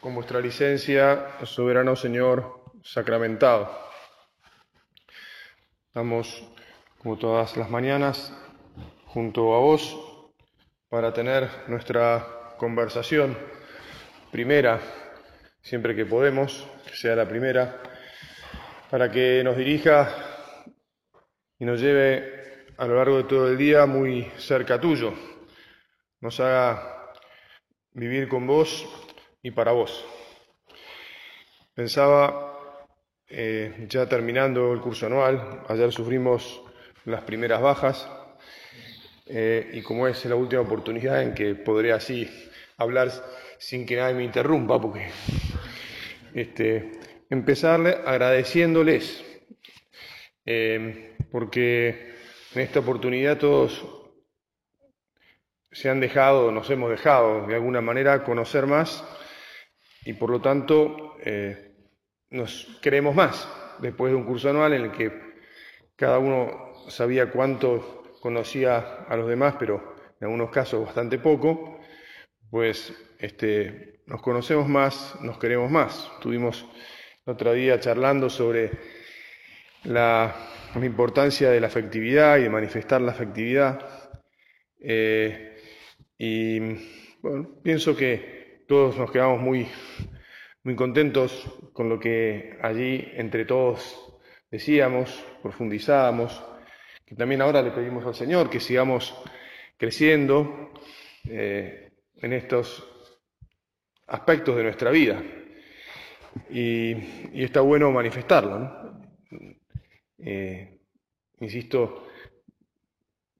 Con 0.00 0.14
vuestra 0.14 0.38
licencia, 0.38 1.26
soberano 1.42 1.96
Señor, 1.96 2.60
sacramentado. 2.84 3.68
Estamos, 5.88 6.48
como 6.98 7.18
todas 7.18 7.56
las 7.56 7.68
mañanas, 7.68 8.32
junto 9.06 9.56
a 9.56 9.58
vos 9.58 9.98
para 10.88 11.12
tener 11.12 11.50
nuestra 11.66 12.54
conversación 12.58 13.36
primera, 14.30 14.78
siempre 15.62 15.96
que 15.96 16.06
podemos, 16.06 16.64
que 16.86 16.94
sea 16.94 17.16
la 17.16 17.26
primera, 17.28 17.82
para 18.90 19.10
que 19.10 19.42
nos 19.42 19.56
dirija 19.56 20.14
y 21.58 21.64
nos 21.64 21.80
lleve 21.80 22.66
a 22.76 22.86
lo 22.86 22.94
largo 22.94 23.16
de 23.16 23.24
todo 23.24 23.48
el 23.48 23.58
día 23.58 23.84
muy 23.84 24.30
cerca 24.36 24.80
tuyo, 24.80 25.12
nos 26.20 26.38
haga 26.38 27.10
vivir 27.94 28.28
con 28.28 28.46
vos 28.46 29.07
y 29.48 29.50
para 29.50 29.72
vos. 29.72 30.04
Pensaba, 31.74 32.84
eh, 33.28 33.86
ya 33.88 34.06
terminando 34.06 34.74
el 34.74 34.80
curso 34.80 35.06
anual, 35.06 35.62
ayer 35.68 35.90
sufrimos 35.90 36.60
las 37.06 37.22
primeras 37.22 37.62
bajas 37.62 38.10
eh, 39.26 39.70
y 39.72 39.80
como 39.80 40.06
es 40.06 40.22
la 40.26 40.34
última 40.34 40.60
oportunidad 40.60 41.22
en 41.22 41.32
que 41.32 41.54
podré 41.54 41.92
así 41.92 42.28
hablar 42.76 43.10
sin 43.58 43.86
que 43.86 43.96
nadie 43.96 44.14
me 44.14 44.24
interrumpa, 44.24 44.78
porque 44.78 45.08
este, 46.34 46.92
empezarle 47.30 47.96
agradeciéndoles, 48.04 49.24
eh, 50.44 51.16
porque 51.32 52.12
en 52.54 52.60
esta 52.60 52.80
oportunidad 52.80 53.38
todos 53.38 53.86
se 55.72 55.88
han 55.88 56.00
dejado, 56.00 56.52
nos 56.52 56.68
hemos 56.68 56.90
dejado 56.90 57.46
de 57.46 57.54
alguna 57.54 57.80
manera 57.80 58.24
conocer 58.24 58.66
más 58.66 59.02
y 60.04 60.12
por 60.14 60.30
lo 60.30 60.40
tanto 60.40 61.16
eh, 61.24 61.72
nos 62.30 62.78
queremos 62.82 63.14
más 63.14 63.48
después 63.80 64.12
de 64.12 64.16
un 64.16 64.24
curso 64.24 64.50
anual 64.50 64.72
en 64.74 64.82
el 64.82 64.92
que 64.92 65.12
cada 65.96 66.18
uno 66.18 66.74
sabía 66.88 67.30
cuánto 67.30 68.14
conocía 68.20 69.04
a 69.08 69.16
los 69.16 69.28
demás, 69.28 69.56
pero 69.58 69.96
en 70.20 70.26
algunos 70.26 70.50
casos 70.50 70.84
bastante 70.84 71.18
poco, 71.18 71.80
pues 72.50 72.92
este, 73.18 74.00
nos 74.06 74.22
conocemos 74.22 74.68
más, 74.68 75.16
nos 75.20 75.38
queremos 75.38 75.70
más. 75.70 76.10
Estuvimos 76.14 76.66
el 77.26 77.32
otro 77.32 77.52
día 77.52 77.78
charlando 77.78 78.30
sobre 78.30 78.70
la, 79.84 80.34
importancia 80.82 81.50
de 81.50 81.60
la 81.60 81.66
afectividad 81.66 82.38
y 82.38 82.42
de 82.42 82.50
manifestar 82.50 83.00
la 83.00 83.12
afectividad. 83.12 84.10
Eh, 84.80 85.56
y 86.16 86.60
bueno, 87.20 87.60
pienso 87.62 87.96
que 87.96 88.37
todos 88.68 88.98
nos 88.98 89.10
quedamos 89.10 89.40
muy, 89.40 89.66
muy 90.62 90.76
contentos 90.76 91.50
con 91.72 91.88
lo 91.88 91.98
que 91.98 92.58
allí 92.62 93.02
entre 93.14 93.46
todos 93.46 94.14
decíamos, 94.50 95.24
profundizábamos, 95.42 96.44
que 97.06 97.14
también 97.14 97.40
ahora 97.40 97.62
le 97.62 97.70
pedimos 97.70 98.04
al 98.04 98.14
Señor 98.14 98.50
que 98.50 98.60
sigamos 98.60 99.14
creciendo 99.78 100.74
eh, 101.24 101.92
en 102.16 102.32
estos 102.34 102.86
aspectos 104.06 104.54
de 104.54 104.64
nuestra 104.64 104.90
vida. 104.90 105.22
Y, 106.50 106.92
está 107.42 107.62
bueno 107.62 107.90
manifestarlo. 107.90 109.00
Eh, 110.18 110.78
insisto, 111.40 112.06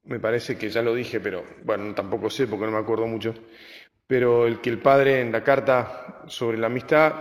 me 0.05 0.19
parece 0.19 0.57
que 0.57 0.69
ya 0.69 0.81
lo 0.81 0.95
dije, 0.95 1.19
pero 1.19 1.43
bueno, 1.63 1.93
tampoco 1.93 2.31
sé 2.31 2.47
porque 2.47 2.65
no 2.65 2.71
me 2.71 2.79
acuerdo 2.79 3.05
mucho 3.05 3.35
pero 4.09 4.47
el 4.47 4.59
que 4.59 4.71
el 4.71 4.79
Padre 4.79 5.21
en 5.21 5.31
la 5.31 5.43
carta 5.43 6.23
sobre 6.25 6.57
la 6.57 6.65
amistad 6.65 7.13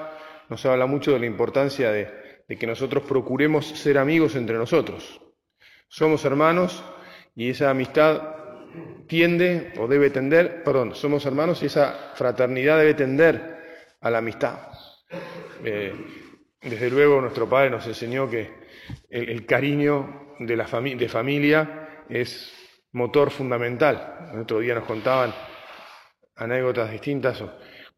nos 0.49 0.65
habla 0.65 0.87
mucho 0.87 1.13
de 1.13 1.19
la 1.19 1.27
importancia 1.27 1.93
de, 1.93 2.47
que 2.59 2.67
nosotros 2.67 3.03
procuremos 3.03 3.67
ser 3.67 3.99
amigos 3.99 4.37
entre 4.37 4.57
nosotros. 4.57 5.21
Somos 5.87 6.25
hermanos 6.25 6.83
y 7.37 7.51
esa 7.51 7.69
amistad 7.69 8.23
tiende 9.07 9.75
o 9.79 9.87
debe 9.87 10.09
tender, 10.09 10.65
perdón, 10.65 10.95
somos 10.95 11.27
hermanos 11.27 11.63
y 11.63 11.67
esa 11.67 12.13
fraternidad 12.15 12.79
debe 12.79 12.95
tender 12.95 13.59
a 14.01 14.11
la 14.11 14.19
amistad. 14.19 14.57
Eh, 15.63 15.93
desde 16.63 16.89
luego 16.89 17.21
nuestro 17.21 17.47
Padre 17.51 17.69
nos 17.69 17.87
enseñó 17.87 18.31
que 18.31 18.51
el, 19.11 19.45
cariño 19.45 20.37
de 20.39 20.57
la 20.57 20.65
de 20.65 21.09
familia 21.11 22.05
es 22.09 22.51
motor 22.93 23.31
fundamental. 23.31 24.31
El 24.33 24.41
otro 24.41 24.61
día 24.61 24.75
nos 24.75 24.85
contaban 24.85 25.35
anécdotas 26.39 26.91
distintas, 26.91 27.43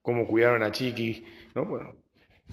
cómo 0.03 0.27
cuidaron 0.27 0.62
a 0.62 0.73
Chiqui, 0.73 1.25
¿no? 1.55 1.67
Bueno, 1.67 1.97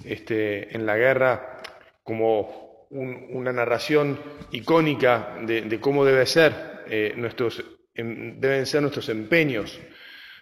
este, 0.04 0.76
en 0.76 0.86
la 0.86 0.98
guerra, 0.98 1.62
como 2.04 2.88
una 2.90 3.52
narración 3.52 4.20
icónica 4.52 5.38
de, 5.42 5.80
cómo 5.80 6.06
debe 6.06 6.26
ser, 6.26 6.84
eh, 6.88 7.14
nuestros, 7.18 7.64
em, 7.94 8.40
deben 8.40 8.66
ser 8.66 8.82
nuestros 8.82 9.10
empeños, 9.10 9.80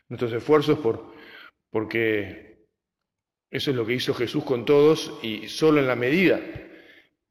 nuestros 0.09 0.31
esfuerzos, 0.33 0.78
por, 0.79 1.13
porque 1.72 2.67
eso 3.50 3.72
es 3.72 3.75
lo 3.75 3.85
que 3.85 3.94
hizo 3.94 4.13
Jesús 4.13 4.44
con 4.44 4.66
todos 4.66 5.19
y 5.23 5.47
solo 5.47 5.79
en 5.79 5.88
la 5.88 5.95
medida 5.95 6.39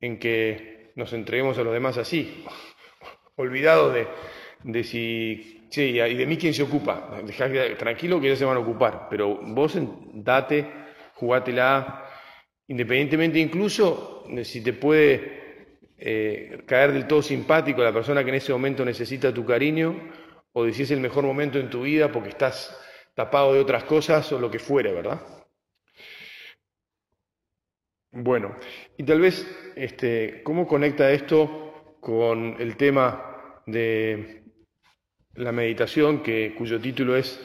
en 0.01 0.19
que 0.19 0.93
nos 0.97 1.13
entreguemos 1.13 1.59
a 1.59 1.63
los 1.63 1.73
demás 1.73 1.97
así, 1.99 2.45
olvidado 3.37 3.93
de, 3.93 4.09
de 4.65 4.83
si 4.83 5.55
Sí, 5.75 5.99
y 5.99 6.15
de 6.15 6.27
mí 6.27 6.37
quién 6.37 6.55
se 6.55 6.63
ocupa. 6.63 7.21
Dejá 7.25 7.51
tranquilo 7.77 8.21
que 8.21 8.29
ya 8.29 8.37
se 8.37 8.45
van 8.45 8.59
a 8.59 8.61
ocupar, 8.61 9.09
pero 9.11 9.41
vos 9.43 9.77
date, 10.13 10.71
jugátela, 11.15 12.09
independientemente 12.69 13.41
incluso 13.41 14.23
de 14.29 14.45
si 14.45 14.63
te 14.63 14.73
puede 14.73 15.81
eh, 15.99 16.63
caer 16.65 16.93
del 16.93 17.09
todo 17.09 17.23
simpático 17.23 17.83
la 17.83 17.93
persona 17.93 18.23
que 18.23 18.29
en 18.29 18.37
ese 18.37 18.53
momento 18.53 18.85
necesita 18.85 19.35
tu 19.35 19.45
cariño, 19.45 20.13
o 20.53 20.65
de 20.65 20.73
si 20.73 20.85
es 20.85 20.93
el 20.93 21.01
mejor 21.01 21.25
momento 21.25 21.59
en 21.59 21.71
tu 21.71 21.83
vida 21.83 22.13
porque 22.13 22.29
estás 22.29 22.81
tapado 23.17 23.53
de 23.53 23.59
otras 23.59 23.83
cosas 23.83 24.31
o 24.31 24.39
lo 24.39 24.53
que 24.53 24.61
fuere, 24.61 24.93
¿verdad? 24.93 25.21
Bueno, 28.13 28.57
y 28.97 29.03
tal 29.03 29.21
vez, 29.21 29.45
este, 29.75 30.41
¿cómo 30.45 30.69
conecta 30.69 31.11
esto 31.11 31.97
con 32.01 32.55
el 32.61 32.77
tema 32.77 33.63
de 33.67 34.44
la 35.37 35.53
meditación, 35.53 36.23
que, 36.23 36.55
cuyo 36.57 36.81
título 36.81 37.17
es 37.17 37.41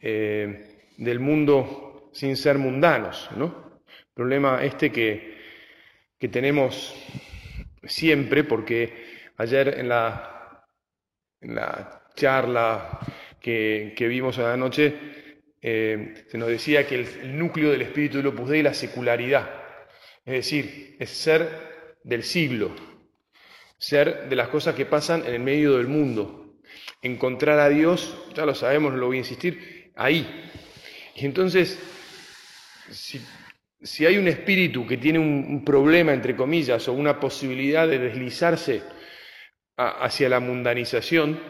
eh, 0.00 0.88
Del 0.96 1.20
mundo 1.20 2.10
sin 2.12 2.36
ser 2.36 2.58
mundanos, 2.58 3.30
¿no? 3.36 3.80
Problema 4.14 4.64
este 4.64 4.90
que, 4.90 5.38
que 6.18 6.28
tenemos 6.28 6.94
siempre, 7.84 8.44
porque 8.44 9.30
ayer 9.36 9.78
en 9.78 9.88
la, 9.88 10.66
en 11.40 11.54
la 11.54 12.02
charla 12.14 12.98
que, 13.40 13.94
que 13.96 14.08
vimos 14.08 14.38
a 14.38 14.42
la 14.42 14.56
noche, 14.56 14.94
eh, 15.62 16.24
se 16.28 16.38
nos 16.38 16.48
decía 16.48 16.86
que 16.86 16.94
el, 16.96 17.38
núcleo 17.38 17.70
del 17.70 17.82
espíritu 17.82 18.18
del 18.18 18.28
Opus 18.28 18.48
Dei 18.48 18.60
es 18.60 18.64
la 18.64 18.74
secularidad, 18.74 19.50
es 20.24 20.34
decir, 20.34 20.96
es 20.98 21.10
ser 21.10 21.96
del 22.02 22.22
siglo, 22.22 22.74
ser 23.78 24.28
de 24.28 24.36
las 24.36 24.48
cosas 24.48 24.74
que 24.74 24.86
pasan 24.86 25.26
en 25.26 25.34
el 25.34 25.40
medio 25.40 25.76
del 25.76 25.86
mundo, 25.86 26.49
encontrar 27.02 27.58
a 27.58 27.68
Dios, 27.68 28.16
ya 28.34 28.46
lo 28.46 28.54
sabemos, 28.54 28.92
no 28.92 28.98
lo 28.98 29.06
voy 29.06 29.16
a 29.16 29.20
insistir, 29.20 29.92
ahí. 29.96 30.26
Y 31.14 31.24
entonces, 31.24 31.78
si, 32.90 34.06
hay 34.06 34.18
un 34.18 34.28
espíritu 34.28 34.86
que 34.86 34.96
tiene 34.96 35.18
un, 35.18 35.64
problema, 35.64 36.12
entre 36.12 36.36
comillas, 36.36 36.86
o 36.88 36.92
una 36.92 37.18
posibilidad 37.18 37.88
de 37.88 37.98
deslizarse 37.98 38.82
hacia 39.76 40.28
la 40.28 40.40
mundanización, 40.40 41.40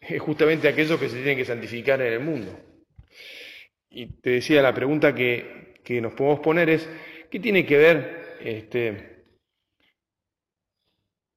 es 0.00 0.20
justamente 0.20 0.68
aquellos 0.68 0.98
que 0.98 1.08
se 1.08 1.16
tienen 1.16 1.36
que 1.36 1.44
santificar 1.44 2.00
en 2.02 2.12
el 2.12 2.20
mundo. 2.20 2.58
Y 3.88 4.06
te 4.20 4.30
decía, 4.30 4.62
la 4.62 4.74
pregunta 4.74 5.14
que, 5.14 5.70
nos 6.00 6.14
podemos 6.14 6.40
poner 6.40 6.70
es, 6.70 6.88
¿qué 7.30 7.38
tiene 7.38 7.66
que 7.66 7.76
ver 7.76 8.36
este, 8.40 9.24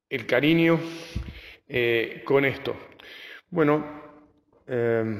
el 0.10 0.26
cariño 0.26 0.80
eh, 1.68 2.22
con 2.26 2.46
esto? 2.46 2.76
Bueno, 3.56 3.86
em, 4.68 5.18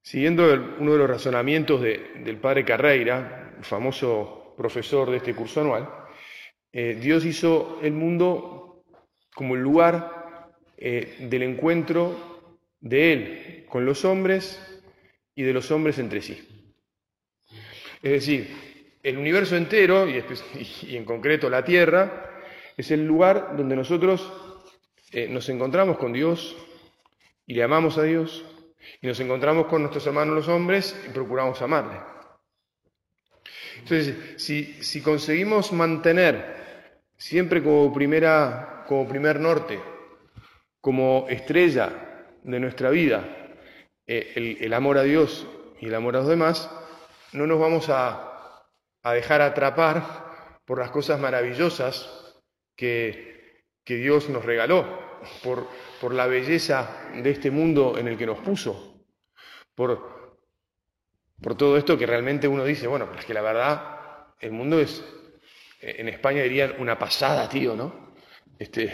siguiendo 0.00 0.44
uno 0.78 0.92
de 0.92 0.98
los 0.98 1.10
razonamientos 1.10 1.82
del 1.82 2.36
padre 2.36 2.64
Carreira, 2.64 3.56
famoso 3.60 4.54
profesor 4.56 5.10
de 5.10 5.16
este 5.16 5.34
curso 5.34 5.60
anual, 5.60 5.90
eh, 6.72 6.96
Dios 7.00 7.24
hizo 7.24 7.80
el 7.82 7.92
mundo 7.92 8.84
como 9.34 9.56
el 9.56 9.62
lugar 9.62 10.52
eh, 10.78 11.26
del 11.28 11.42
encuentro 11.42 12.60
de 12.78 13.12
Él 13.12 13.66
con 13.68 13.84
los 13.84 14.04
hombres 14.04 14.64
y 15.34 15.42
de 15.42 15.54
los 15.54 15.72
hombres 15.72 15.98
entre 15.98 16.22
sí. 16.22 16.38
Es 18.00 18.12
decir, 18.12 18.96
el 19.02 19.18
universo 19.18 19.56
entero, 19.56 20.08
y, 20.08 20.22
y 20.86 20.96
en 20.96 21.04
concreto 21.04 21.50
la 21.50 21.64
Tierra, 21.64 22.30
es 22.76 22.92
el 22.92 23.04
lugar 23.04 23.56
donde 23.56 23.74
nosotros 23.74 24.32
eh, 25.10 25.26
nos 25.28 25.48
encontramos 25.48 25.98
con 25.98 26.12
Dios 26.12 26.56
y 27.46 27.54
le 27.54 27.62
amamos 27.62 27.98
a 27.98 28.02
Dios 28.02 28.44
y 29.00 29.06
nos 29.06 29.18
encontramos 29.20 29.66
con 29.66 29.82
nuestros 29.82 30.06
hermanos 30.06 30.34
los 30.34 30.48
hombres 30.48 30.98
y 31.06 31.10
procuramos 31.10 31.60
amarle. 31.62 32.00
Entonces, 33.78 34.42
si, 34.42 34.82
si 34.82 35.02
conseguimos 35.02 35.72
mantener 35.72 36.54
siempre 37.16 37.62
como, 37.62 37.92
primera, 37.92 38.84
como 38.86 39.08
primer 39.08 39.40
norte, 39.40 39.80
como 40.80 41.26
estrella 41.28 41.90
de 42.42 42.60
nuestra 42.60 42.90
vida, 42.90 43.24
eh, 44.06 44.32
el, 44.36 44.58
el, 44.60 44.72
amor 44.74 44.98
a 44.98 45.02
Dios 45.02 45.46
y 45.80 45.86
el 45.86 45.94
amor 45.94 46.16
a 46.16 46.20
los 46.20 46.28
demás, 46.28 46.70
no 47.32 47.46
nos 47.46 47.58
vamos 47.58 47.88
a, 47.88 48.64
a 49.02 49.12
dejar 49.12 49.42
atrapar 49.42 50.60
por 50.64 50.78
las 50.78 50.90
cosas 50.90 51.20
maravillosas 51.20 52.34
que, 52.76 53.62
que 53.84 53.96
Dios 53.96 54.28
nos 54.30 54.44
regaló, 54.44 55.03
por, 55.42 55.68
por 56.00 56.14
la 56.14 56.26
belleza 56.26 57.08
de 57.14 57.30
este 57.30 57.50
mundo 57.50 57.96
en 57.98 58.08
el 58.08 58.16
que 58.16 58.26
nos 58.26 58.38
puso, 58.38 59.04
por, 59.74 60.38
por 61.40 61.56
todo 61.56 61.76
esto 61.76 61.98
que 61.98 62.06
realmente 62.06 62.48
uno 62.48 62.64
dice, 62.64 62.86
bueno, 62.86 63.08
es 63.18 63.24
que 63.24 63.34
la 63.34 63.42
verdad, 63.42 64.34
el 64.40 64.52
mundo 64.52 64.78
es, 64.80 65.04
en 65.80 66.08
España 66.08 66.42
dirían 66.42 66.74
una 66.78 66.98
pasada, 66.98 67.48
tío, 67.48 67.74
¿no? 67.74 68.14
Este, 68.58 68.92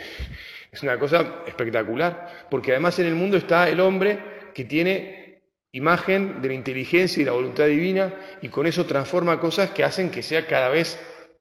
es 0.71 0.83
una 0.83 0.99
cosa 0.99 1.43
espectacular, 1.47 2.47
porque 2.51 2.73
además 2.73 2.99
en 2.99 3.07
el 3.07 3.15
mundo 3.15 3.37
está 3.37 3.69
el 3.69 3.81
hombre 3.81 4.53
que 4.55 4.65
tiene 4.65 5.43
imagen 5.73 6.43
de 6.43 6.49
la 6.49 6.55
inteligencia 6.55 7.23
y 7.23 7.25
la 7.25 7.33
voluntad 7.33 7.67
divina 7.67 8.15
y 8.43 8.49
con 8.49 8.67
eso 8.67 8.87
transforma 8.87 9.39
cosas 9.39 9.71
que 9.71 9.85
hacen 9.85 10.11
que 10.11 10.23
sea 10.23 10.47
cada 10.47 10.69
vez 10.69 10.99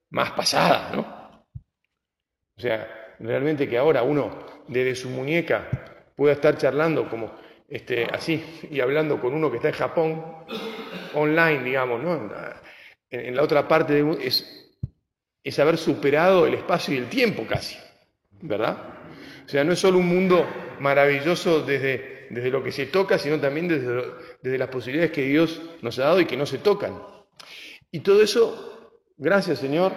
más 0.10 0.32
pasada, 0.32 0.92
¿no? 0.94 1.02
O 2.58 2.62
sea, 2.62 2.99
realmente 3.20 3.68
que 3.68 3.78
ahora 3.78 4.04
uno 4.04 4.32
desde 4.68 4.96
su 4.96 5.10
muñeca 5.10 5.68
pueda 6.16 6.34
estar 6.34 6.58
charlando 6.58 7.10
como 7.10 7.34
este, 7.68 8.06
así 8.06 8.44
y 8.70 8.80
hablando 8.80 9.22
con 9.22 9.34
uno 9.34 9.52
que 9.52 9.58
está 9.58 9.70
en 9.70 9.76
Japón, 9.76 10.26
online, 11.14 11.64
digamos, 11.64 12.02
¿no? 12.02 12.32
En, 13.12 13.36
la 13.36 13.44
otra 13.44 13.68
parte 13.68 13.94
de, 13.94 14.18
es, 14.26 14.72
es 15.44 15.60
haber 15.60 15.78
superado 15.78 16.46
el 16.48 16.56
espacio 16.56 16.94
y 16.94 16.98
el 16.98 17.10
tiempo 17.10 17.46
casi, 17.48 17.78
¿verdad? 18.42 18.78
O 19.46 19.50
sea, 19.50 19.64
no 19.64 19.74
es 19.74 19.80
solo 19.80 20.00
un 20.00 20.08
mundo 20.08 20.46
maravilloso 20.80 21.62
desde, 21.62 22.28
desde 22.30 22.50
lo 22.50 22.64
que 22.64 22.72
se 22.72 22.88
toca, 22.88 23.18
sino 23.18 23.40
también 23.40 23.68
desde, 23.68 24.04
desde 24.42 24.58
las 24.58 24.70
posibilidades 24.70 25.12
que 25.12 25.24
Dios 25.24 25.62
nos 25.82 25.98
ha 26.00 26.04
dado 26.04 26.22
y 26.22 26.26
que 26.26 26.38
no 26.38 26.46
se 26.46 26.60
tocan. 26.60 27.02
Y 27.92 28.02
todo 28.02 28.22
eso, 28.22 28.94
gracias 29.18 29.60
Señor, 29.60 29.94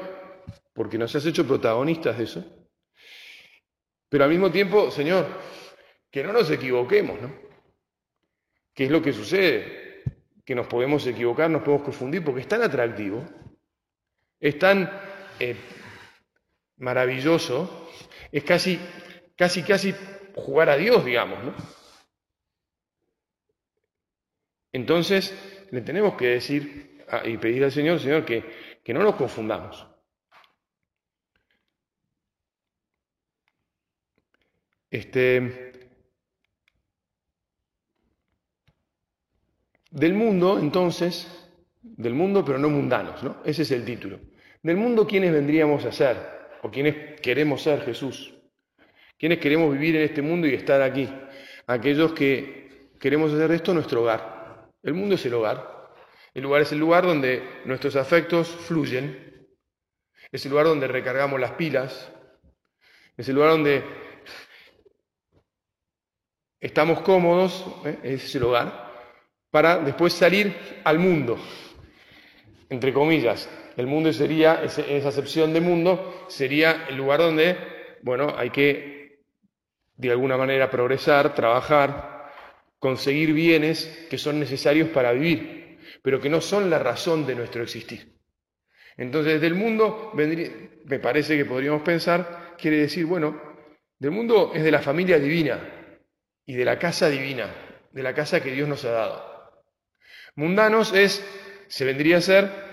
porque 0.74 0.98
nos 0.98 1.14
has 1.14 1.26
hecho 1.26 1.46
protagonistas 1.46 2.18
de 2.18 2.24
eso. 2.24 2.61
Pero 4.12 4.24
al 4.24 4.30
mismo 4.30 4.52
tiempo, 4.52 4.90
Señor, 4.90 5.26
que 6.10 6.22
no 6.22 6.34
nos 6.34 6.50
equivoquemos, 6.50 7.18
¿no? 7.18 7.34
¿Qué 8.74 8.84
es 8.84 8.90
lo 8.90 9.00
que 9.00 9.14
sucede? 9.14 10.02
Que 10.44 10.54
nos 10.54 10.66
podemos 10.66 11.06
equivocar, 11.06 11.48
nos 11.48 11.62
podemos 11.62 11.86
confundir, 11.86 12.22
porque 12.22 12.42
es 12.42 12.46
tan 12.46 12.60
atractivo, 12.60 13.24
es 14.38 14.58
tan 14.58 14.90
eh, 15.40 15.56
maravilloso, 16.76 17.88
es 18.30 18.44
casi, 18.44 18.78
casi, 19.34 19.62
casi 19.62 19.94
jugar 20.34 20.68
a 20.68 20.76
Dios, 20.76 21.02
digamos, 21.06 21.42
¿no? 21.44 21.54
Entonces, 24.72 25.34
le 25.70 25.80
tenemos 25.80 26.16
que 26.16 26.26
decir 26.26 27.02
y 27.24 27.38
pedir 27.38 27.64
al 27.64 27.72
Señor, 27.72 27.98
Señor, 27.98 28.26
que, 28.26 28.44
que 28.84 28.92
no 28.92 29.02
nos 29.02 29.14
confundamos. 29.14 29.86
Este, 34.92 35.72
del 39.90 40.12
mundo, 40.12 40.58
entonces, 40.58 41.48
del 41.80 42.12
mundo 42.12 42.44
pero 42.44 42.58
no 42.58 42.68
mundanos, 42.68 43.22
¿no? 43.22 43.38
Ese 43.42 43.62
es 43.62 43.70
el 43.70 43.86
título. 43.86 44.20
Del 44.62 44.76
mundo, 44.76 45.06
¿quiénes 45.06 45.32
vendríamos 45.32 45.86
a 45.86 45.92
ser? 45.92 46.18
¿O 46.62 46.70
quiénes 46.70 47.18
queremos 47.22 47.62
ser 47.62 47.80
Jesús? 47.80 48.34
¿Quiénes 49.18 49.38
queremos 49.38 49.72
vivir 49.72 49.96
en 49.96 50.02
este 50.02 50.20
mundo 50.20 50.46
y 50.46 50.52
estar 50.52 50.82
aquí? 50.82 51.08
Aquellos 51.66 52.12
que 52.12 52.90
queremos 53.00 53.32
hacer 53.32 53.50
esto 53.52 53.72
nuestro 53.72 54.02
hogar. 54.02 54.68
El 54.82 54.92
mundo 54.92 55.14
es 55.14 55.24
el 55.24 55.32
hogar. 55.32 55.90
El 56.34 56.42
lugar 56.42 56.60
es 56.60 56.72
el 56.72 56.78
lugar 56.78 57.06
donde 57.06 57.42
nuestros 57.64 57.96
afectos 57.96 58.46
fluyen. 58.48 59.48
Es 60.30 60.44
el 60.44 60.50
lugar 60.50 60.66
donde 60.66 60.86
recargamos 60.86 61.40
las 61.40 61.52
pilas. 61.52 62.12
Es 63.16 63.26
el 63.30 63.36
lugar 63.36 63.52
donde 63.52 64.01
estamos 66.62 67.00
cómodos, 67.00 67.66
¿eh? 67.84 67.98
ese 68.04 68.26
es 68.26 68.34
el 68.36 68.46
para 69.50 69.78
después 69.78 70.14
salir 70.14 70.56
al 70.84 70.98
mundo, 70.98 71.36
entre 72.70 72.92
comillas. 72.92 73.50
El 73.76 73.86
mundo 73.86 74.12
sería, 74.12 74.62
esa 74.62 75.08
acepción 75.08 75.52
de 75.52 75.60
mundo, 75.60 76.24
sería 76.28 76.86
el 76.88 76.96
lugar 76.96 77.20
donde, 77.20 77.56
bueno, 78.02 78.34
hay 78.36 78.50
que 78.50 79.24
de 79.96 80.10
alguna 80.10 80.36
manera 80.36 80.70
progresar, 80.70 81.34
trabajar, 81.34 82.30
conseguir 82.78 83.32
bienes 83.32 84.06
que 84.08 84.18
son 84.18 84.38
necesarios 84.38 84.88
para 84.90 85.12
vivir, 85.12 85.78
pero 86.02 86.20
que 86.20 86.30
no 86.30 86.40
son 86.40 86.70
la 86.70 86.78
razón 86.78 87.26
de 87.26 87.34
nuestro 87.34 87.62
existir. 87.62 88.18
Entonces, 88.96 89.40
del 89.40 89.54
mundo, 89.54 90.12
me 90.14 90.98
parece 90.98 91.36
que 91.36 91.44
podríamos 91.44 91.82
pensar, 91.82 92.54
quiere 92.56 92.78
decir, 92.78 93.04
bueno, 93.06 93.40
del 93.98 94.10
mundo 94.10 94.52
es 94.54 94.62
de 94.62 94.70
la 94.70 94.80
familia 94.80 95.18
divina, 95.18 95.81
y 96.46 96.54
de 96.54 96.64
la 96.64 96.78
casa 96.78 97.08
divina, 97.08 97.54
de 97.92 98.02
la 98.02 98.14
casa 98.14 98.42
que 98.42 98.52
Dios 98.52 98.68
nos 98.68 98.84
ha 98.84 98.90
dado. 98.90 99.32
Mundanos 100.34 100.92
es, 100.92 101.24
se 101.68 101.84
vendría 101.84 102.18
a 102.18 102.22
ser 102.22 102.72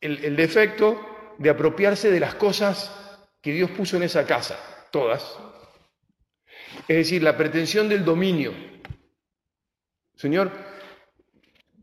el, 0.00 0.36
defecto 0.36 1.34
de 1.38 1.50
apropiarse 1.50 2.10
de 2.10 2.20
las 2.20 2.34
cosas 2.34 2.92
que 3.42 3.52
Dios 3.52 3.70
puso 3.70 3.96
en 3.96 4.02
esa 4.02 4.26
casa, 4.26 4.58
todas. 4.90 5.38
Es 6.88 6.96
decir, 6.96 7.22
la 7.22 7.36
pretensión 7.36 7.88
del 7.88 8.04
dominio. 8.04 8.52
Señor, 10.14 10.50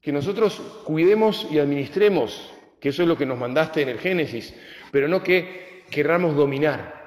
que 0.02 0.12
nosotros 0.12 0.56
cuidemos 0.86 1.48
y 1.52 1.60
administremos, 1.60 2.54
que 2.80 2.90
eso 2.90 3.04
es 3.04 3.08
lo 3.08 3.18
que 3.18 3.26
nos 3.26 3.38
mandaste 3.38 3.82
en 3.82 3.90
el 3.90 4.00
Génesis, 4.00 4.54
pero 4.92 5.08
no 5.08 5.24
que 5.24 5.86
querramos 5.90 6.36
dominar. 6.36 7.03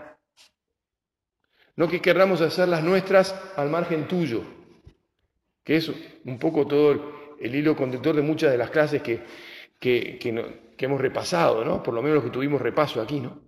No 1.76 1.88
que 1.88 2.00
querramos 2.00 2.40
hacer 2.40 2.68
las 2.68 2.83
nuestras 2.83 3.35
al 3.56 3.71
margen 3.71 4.09
tuyo, 4.09 4.42
que 5.62 5.76
es 5.76 5.90
un 6.25 6.38
poco 6.38 6.66
todo 6.66 7.37
el, 7.38 7.54
hilo 7.54 7.76
conductor 7.76 8.16
de 8.16 8.23
muchas 8.23 8.50
de 8.50 8.59
las 8.59 8.71
clases 8.71 9.02
que, 9.02 9.23
que, 9.78 10.18
hemos 10.78 11.00
repasado, 11.00 11.64
¿no? 11.64 11.83
por 11.83 11.95
lo 11.95 12.02
menos 12.02 12.16
los 12.16 12.25
que 12.25 12.30
tuvimos 12.30 12.61
repaso 12.61 13.00
aquí. 13.00 13.21
¿no? 13.21 13.42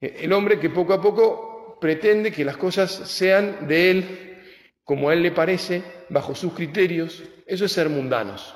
Eh, 0.00 0.18
el 0.20 0.32
hombre 0.32 0.58
que 0.58 0.70
poco 0.70 0.94
a 0.94 1.00
poco 1.00 1.78
pretende 1.80 2.32
que 2.32 2.44
las 2.44 2.56
cosas 2.56 2.90
sean 2.90 3.68
de 3.68 3.90
él 3.90 4.26
como 4.86 5.08
a 5.08 5.14
él 5.14 5.22
le 5.22 5.32
parece, 5.32 5.82
bajo 6.10 6.36
sus 6.36 6.52
criterios, 6.52 7.24
eso 7.44 7.64
es 7.64 7.72
ser 7.72 7.88
mundanos. 7.88 8.54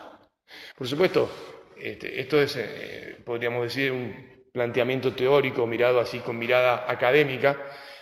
Por 0.77 0.87
supuesto, 0.87 1.29
este, 1.77 2.21
esto 2.21 2.41
es, 2.41 2.55
eh, 2.57 3.17
podríamos 3.25 3.65
decir, 3.65 3.91
un 3.91 4.45
planteamiento 4.53 5.13
teórico 5.13 5.67
mirado 5.67 5.99
así 5.99 6.21
con 6.21 6.39
mirada 6.39 6.89
académica, 6.89 7.59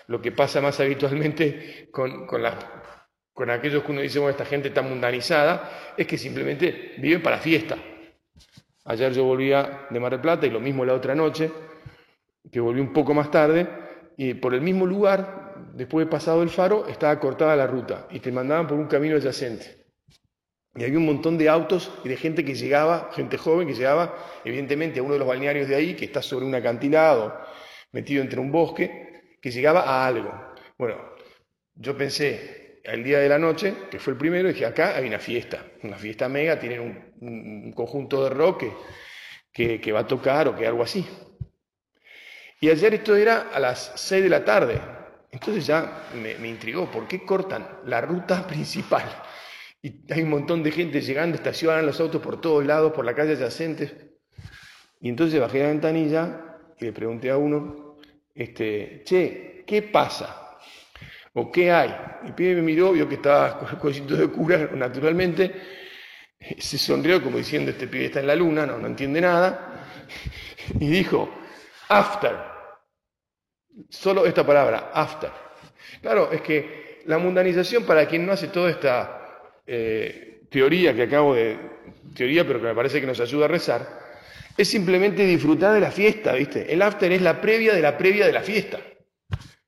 lo 0.09 0.21
que 0.23 0.33
pasa 0.33 0.61
más 0.61 0.81
habitualmente 0.81 1.88
con, 1.93 2.27
con, 2.27 3.50
aquellos 3.50 3.85
que 3.85 3.93
uno 3.93 4.00
dice, 4.00 4.19
bueno, 4.19 4.31
esta 4.31 4.45
gente 4.45 4.71
tan 4.71 4.88
mundanizada, 4.88 5.95
es 5.97 6.07
que 6.07 6.19
simplemente 6.19 6.95
viven 6.99 7.23
para 7.23 7.38
fiesta. 7.38 7.77
Ayer 8.87 9.12
yo 9.12 9.25
volvía 9.25 9.87
de 9.91 10.00
Mar 10.00 10.12
del 10.12 10.21
Plata 10.21 10.47
y 10.47 10.50
lo 10.50 10.61
mismo 10.61 10.85
la 10.85 10.95
otra 10.95 11.15
noche, 11.15 11.50
que 12.50 12.59
volví 12.59 12.81
un 12.81 12.93
poco 12.93 13.12
más 13.12 13.31
tarde, 13.31 13.69
y 14.17 14.35
por 14.35 14.55
el 14.55 14.62
mismo 14.62 14.87
lugar, 14.87 15.55
después 15.75 16.07
de 16.07 16.11
pasado 16.11 16.43
el 16.43 16.49
faro, 16.49 16.88
estaba 16.88 17.21
cortada 17.21 17.55
la 17.55 17.67
ruta 17.67 18.09
y 18.11 18.21
te 18.21 18.33
mandaban 18.33 18.67
por 18.67 18.79
un 18.79 18.87
camino 18.87 19.17
adyacente. 19.17 19.85
Y 20.75 20.85
había 20.85 20.99
un 20.99 21.07
montón 21.07 21.37
de 21.37 21.50
autos 21.50 21.93
y 22.03 22.09
de 22.09 22.17
gente 22.17 22.45
que 22.45 22.55
llegaba, 22.55 23.11
gente 23.12 23.37
joven 23.37 23.69
que 23.69 23.75
llegaba, 23.75 24.15
evidentemente, 24.45 25.00
a 25.00 25.03
uno 25.03 25.12
de 25.12 25.19
los 25.19 25.29
balnearios 25.29 25.69
de 25.69 25.75
ahí, 25.75 25.95
que 25.95 26.07
está 26.07 26.23
sobre 26.23 26.47
un 26.47 26.55
acantilado, 26.55 27.38
metido 27.93 28.23
entre 28.23 28.41
un 28.41 28.50
bosque, 28.50 29.08
que 29.40 29.50
llegaba 29.50 29.83
a 29.83 30.07
algo. 30.07 30.33
Bueno, 30.76 30.97
yo 31.75 31.97
pensé 31.97 32.80
el 32.85 33.04
día 33.04 33.18
de 33.18 33.28
la 33.28 33.38
noche, 33.38 33.75
que 33.90 33.99
fue 33.99 34.14
el 34.14 34.18
primero, 34.18 34.49
dije, 34.49 34.64
acá 34.64 34.97
hay 34.97 35.07
una 35.07 35.18
fiesta, 35.18 35.62
una 35.83 35.97
fiesta 35.97 36.28
mega, 36.28 36.59
tienen 36.59 37.12
un, 37.21 37.73
conjunto 37.73 38.25
de 38.25 38.30
rock 38.30 38.64
que, 39.52 39.92
va 39.92 40.00
a 40.00 40.07
tocar 40.07 40.49
o 40.49 40.57
que 40.57 40.66
algo 40.66 40.83
así. 40.83 41.07
Y 42.61 42.71
ayer 42.71 42.95
esto 42.95 43.14
era 43.14 43.50
a 43.52 43.61
las 43.61 43.92
6 43.97 44.23
de 44.23 44.28
la 44.28 44.45
tarde. 44.45 44.80
Entonces 45.30 45.66
ya 45.66 46.09
me, 46.14 46.37
me, 46.37 46.49
intrigó, 46.49 46.90
¿por 46.90 47.07
qué 47.07 47.25
cortan 47.25 47.68
la 47.85 48.00
ruta 48.00 48.47
principal? 48.49 49.04
Y 49.83 50.11
hay 50.12 50.23
un 50.23 50.30
montón 50.30 50.62
de 50.62 50.73
gente 50.73 51.00
llegando, 51.00 51.37
estacionan 51.37 51.87
los 51.87 52.00
autos 52.00 52.21
por 52.21 52.40
todos 52.40 52.64
lados, 52.64 52.92
por 52.92 53.04
la 53.04 53.14
calle 53.14 53.35
adyacente. 53.35 54.16
Y 55.00 55.09
entonces 55.09 55.40
bajé 55.40 55.61
la 55.61 55.68
ventanilla 55.68 56.59
y 56.80 56.87
le 56.87 56.92
pregunté 56.92 57.30
a 57.30 57.37
uno, 57.37 57.88
este, 58.38 59.02
che, 59.04 59.64
¿qué 59.66 59.83
pasa? 59.83 60.59
¿O 61.35 61.50
qué 61.50 61.73
hay? 61.73 61.95
Y 62.25 62.33
pibe 62.33 62.54
me 62.57 62.62
miró, 62.62 62.92
vio 62.92 63.09
que 63.09 63.16
estaba 63.16 63.59
con 63.59 63.68
el 63.68 63.78
cosito 63.78 64.16
de 64.16 64.28
cura, 64.28 64.71
naturalmente, 64.75 65.52
se 66.59 66.78
sonrió 66.78 67.23
como 67.23 67.38
diciendo, 67.38 67.73
este 67.73 67.88
pibe 67.88 68.07
está 68.07 68.21
en 68.21 68.28
la 68.28 68.37
luna, 68.37 68.64
no, 68.64 68.78
no 68.78 68.87
entiende 68.87 69.21
nada, 69.21 69.88
y 70.78 70.88
dijo, 70.88 71.28
after. 71.88 72.37
Solo 73.88 74.25
esta 74.25 74.47
palabra, 74.47 74.90
after. 74.92 75.30
Claro, 76.00 76.30
es 76.30 76.40
que 76.42 77.02
la 77.07 77.18
mundanización, 77.18 77.85
para 77.85 78.07
quien 78.07 78.25
no 78.25 78.33
hace 78.33 78.49
toda 78.49 78.71
esta 78.71 79.40
eh, 79.66 80.42
teoría 80.49 80.95
que 80.95 81.02
acabo 81.02 81.35
de, 81.35 81.59
teoría, 82.14 82.47
pero 82.47 82.61
que 82.61 82.66
me 82.66 82.75
parece 82.75 83.00
que 83.00 83.07
nos 83.07 83.18
ayuda 83.18 83.47
a 83.47 83.49
rezar, 83.49 84.08
es 84.59 84.69
simplemente 84.69 85.25
disfrutar 85.25 85.73
de 85.73 85.81
la 85.81 85.93
fiesta, 85.93 86.33
¿viste? 86.33 86.71
El 86.73 86.83
after 86.83 87.11
es 87.12 87.23
la 87.23 87.41
previa 87.41 87.73
de 87.73 87.81
la 87.81 87.97
previa 87.97 88.27
de 88.27 88.33
la 88.33 88.43
fiesta. 88.43 88.81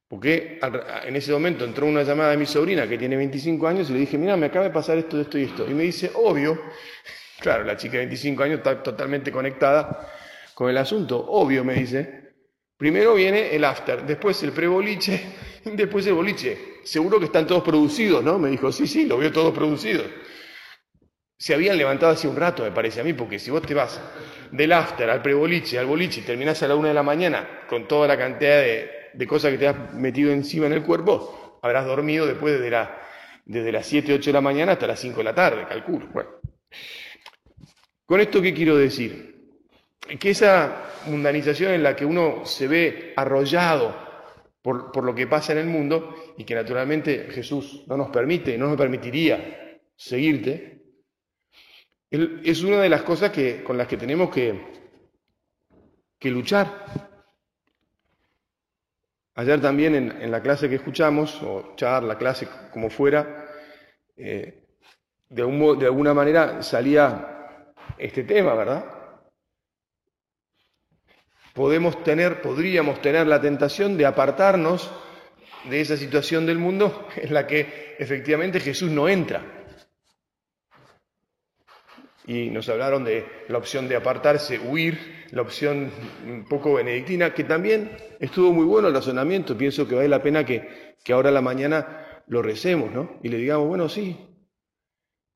Porque 0.08 0.58
en 1.04 1.14
ese 1.14 1.30
momento 1.30 1.64
entró 1.64 1.86
una 1.86 2.02
llamada 2.02 2.32
de 2.32 2.36
mi 2.36 2.44
sobrina 2.44 2.88
que 2.88 2.98
tiene 2.98 3.16
25 3.16 3.68
años 3.68 3.88
y 3.88 3.92
le 3.92 4.00
dije, 4.00 4.18
mira, 4.18 4.36
me 4.36 4.46
acaba 4.46 4.64
de 4.64 4.72
pasar 4.72 4.98
esto, 4.98 5.20
esto 5.20 5.38
y 5.38 5.44
esto. 5.44 5.70
Y 5.70 5.74
me 5.74 5.84
dice, 5.84 6.10
obvio, 6.14 6.60
claro, 7.40 7.62
la 7.62 7.76
chica 7.76 7.92
de 7.92 7.98
25 8.06 8.42
años 8.42 8.58
está 8.58 8.82
totalmente 8.82 9.30
conectada 9.30 10.12
con 10.52 10.68
el 10.68 10.76
asunto, 10.76 11.24
obvio, 11.24 11.64
me 11.64 11.74
dice. 11.74 12.18
Primero 12.76 13.14
viene 13.14 13.54
el 13.54 13.64
after, 13.64 14.04
después 14.04 14.42
el 14.42 14.50
preboliche, 14.50 15.22
después 15.64 16.04
el 16.08 16.14
boliche. 16.14 16.80
Seguro 16.82 17.20
que 17.20 17.26
están 17.26 17.46
todos 17.46 17.62
producidos, 17.62 18.24
¿no? 18.24 18.40
Me 18.40 18.48
dijo, 18.50 18.72
sí, 18.72 18.88
sí, 18.88 19.06
lo 19.06 19.18
veo 19.18 19.30
todos 19.30 19.54
producidos 19.54 20.06
se 21.40 21.54
habían 21.54 21.78
levantado 21.78 22.12
hace 22.12 22.28
un 22.28 22.36
rato, 22.36 22.62
me 22.62 22.70
parece 22.70 23.00
a 23.00 23.04
mí, 23.04 23.14
porque 23.14 23.38
si 23.38 23.50
vos 23.50 23.62
te 23.62 23.72
vas 23.72 23.98
del 24.52 24.72
after 24.72 25.08
al 25.08 25.22
preboliche, 25.22 25.78
al 25.78 25.86
boliche, 25.86 26.20
y 26.20 26.24
terminás 26.24 26.62
a 26.62 26.68
la 26.68 26.74
una 26.74 26.88
de 26.88 26.94
la 26.94 27.02
mañana 27.02 27.64
con 27.68 27.86
toda 27.86 28.08
la 28.08 28.16
cantidad 28.16 28.60
de, 28.60 29.26
cosas 29.26 29.52
que 29.52 29.58
te 29.58 29.68
has 29.68 29.94
metido 29.94 30.32
encima 30.32 30.66
en 30.66 30.72
el 30.72 30.82
cuerpo, 30.82 31.58
habrás 31.62 31.86
dormido 31.86 32.26
después 32.26 32.54
desde, 32.54 32.70
la, 32.70 32.98
desde 33.44 33.72
las 33.72 33.86
7, 33.86 34.14
8 34.14 34.30
de 34.30 34.32
la 34.32 34.40
mañana 34.40 34.72
hasta 34.72 34.86
las 34.86 35.00
5 35.00 35.18
de 35.18 35.24
la 35.24 35.34
tarde, 35.34 35.66
calculo. 35.68 36.08
Bueno. 36.12 36.30
Con 38.06 38.20
esto, 38.20 38.42
¿qué 38.42 38.52
quiero 38.52 38.76
decir? 38.76 39.30
Que 40.18 40.30
esa 40.30 40.90
mundanización 41.06 41.72
en 41.72 41.82
la 41.82 41.94
que 41.94 42.04
uno 42.04 42.44
se 42.44 42.66
ve 42.66 43.12
arrollado 43.16 43.96
por, 44.62 44.90
por 44.90 45.04
lo 45.04 45.14
que 45.14 45.26
pasa 45.26 45.52
en 45.52 45.58
el 45.58 45.66
mundo 45.66 46.14
y 46.36 46.44
que 46.44 46.54
naturalmente 46.54 47.28
Jesús 47.30 47.84
no 47.86 47.96
nos 47.96 48.10
permite, 48.10 48.58
no 48.58 48.66
nos 48.66 48.76
permitiría 48.76 49.78
seguirte, 49.96 50.79
es 52.10 52.62
una 52.64 52.80
de 52.80 52.88
las 52.88 53.02
cosas 53.02 53.30
que, 53.30 53.62
con 53.62 53.78
las 53.78 53.86
que 53.86 53.96
tenemos 53.96 54.30
que, 54.30 54.80
luchar. 56.24 56.84
Ayer 59.36 59.60
también 59.60 59.94
en, 59.94 60.30
la 60.30 60.42
clase 60.42 60.68
que 60.68 60.74
escuchamos, 60.74 61.40
o 61.42 61.74
charla, 61.76 62.18
clase, 62.18 62.48
como 62.72 62.90
fuera, 62.90 63.46
eh, 64.16 64.64
de, 65.28 65.76
de 65.78 65.86
alguna 65.86 66.12
manera 66.12 66.62
salía 66.62 67.72
este 67.96 68.24
tema, 68.24 68.54
¿verdad? 68.54 68.84
Podemos 71.54 72.02
tener, 72.02 72.42
podríamos 72.42 73.00
tener 73.00 73.26
la 73.26 73.40
tentación 73.40 73.96
de 73.96 74.06
apartarnos 74.06 74.90
de 75.68 75.80
esa 75.80 75.96
situación 75.96 76.44
del 76.44 76.58
mundo 76.58 77.08
en 77.16 77.32
la 77.32 77.46
que 77.46 77.94
efectivamente 77.98 78.58
Jesús 78.58 78.90
no 78.90 79.08
entra 79.08 79.59
y 82.30 82.48
nos 82.48 82.68
hablaron 82.68 83.02
de 83.02 83.26
la 83.48 83.58
opción 83.58 83.88
de 83.88 83.96
apartarse, 83.96 84.60
huir, 84.60 85.26
la 85.32 85.42
opción 85.42 85.90
un 86.24 86.44
poco 86.44 86.74
benedictina, 86.74 87.34
que 87.34 87.42
también 87.42 87.90
estuvo 88.20 88.52
muy 88.52 88.64
bueno 88.66 88.86
el 88.86 88.94
razonamiento. 88.94 89.58
Pienso 89.58 89.88
que 89.88 89.96
vale 89.96 90.06
la 90.06 90.22
pena 90.22 90.46
que, 90.46 90.94
que 91.02 91.12
ahora 91.12 91.30
a 91.30 91.32
la 91.32 91.40
mañana 91.40 92.22
lo 92.28 92.40
recemos, 92.40 92.92
¿no? 92.92 93.18
Y 93.24 93.30
le 93.30 93.38
digamos, 93.38 93.66
bueno, 93.66 93.88
sí, 93.88 94.16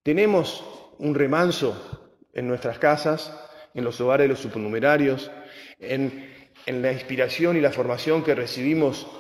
tenemos 0.05 0.95
un 0.99 1.17
remanso 1.17 2.21
en 2.33 2.47
nuestras 2.47 2.79
casas, 2.79 3.37
en 3.75 3.83
los 3.83 4.01
hogares 4.01 4.27
de 4.27 4.29
los 4.29 4.39
supernumerarios, 4.39 5.33
en, 5.81 6.33
en 6.65 6.81
la 6.81 6.93
inspiración 6.93 7.57
y 7.57 7.61
la 7.61 7.73
formación 7.73 8.23
que 8.23 8.37
recibimos 8.37 9.11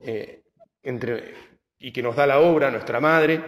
eh, 0.00 0.44
entre, 0.82 1.34
y 1.78 1.92
que 1.92 2.02
nos 2.02 2.16
da 2.16 2.26
la 2.26 2.40
obra, 2.40 2.70
nuestra 2.70 3.00
madre. 3.00 3.42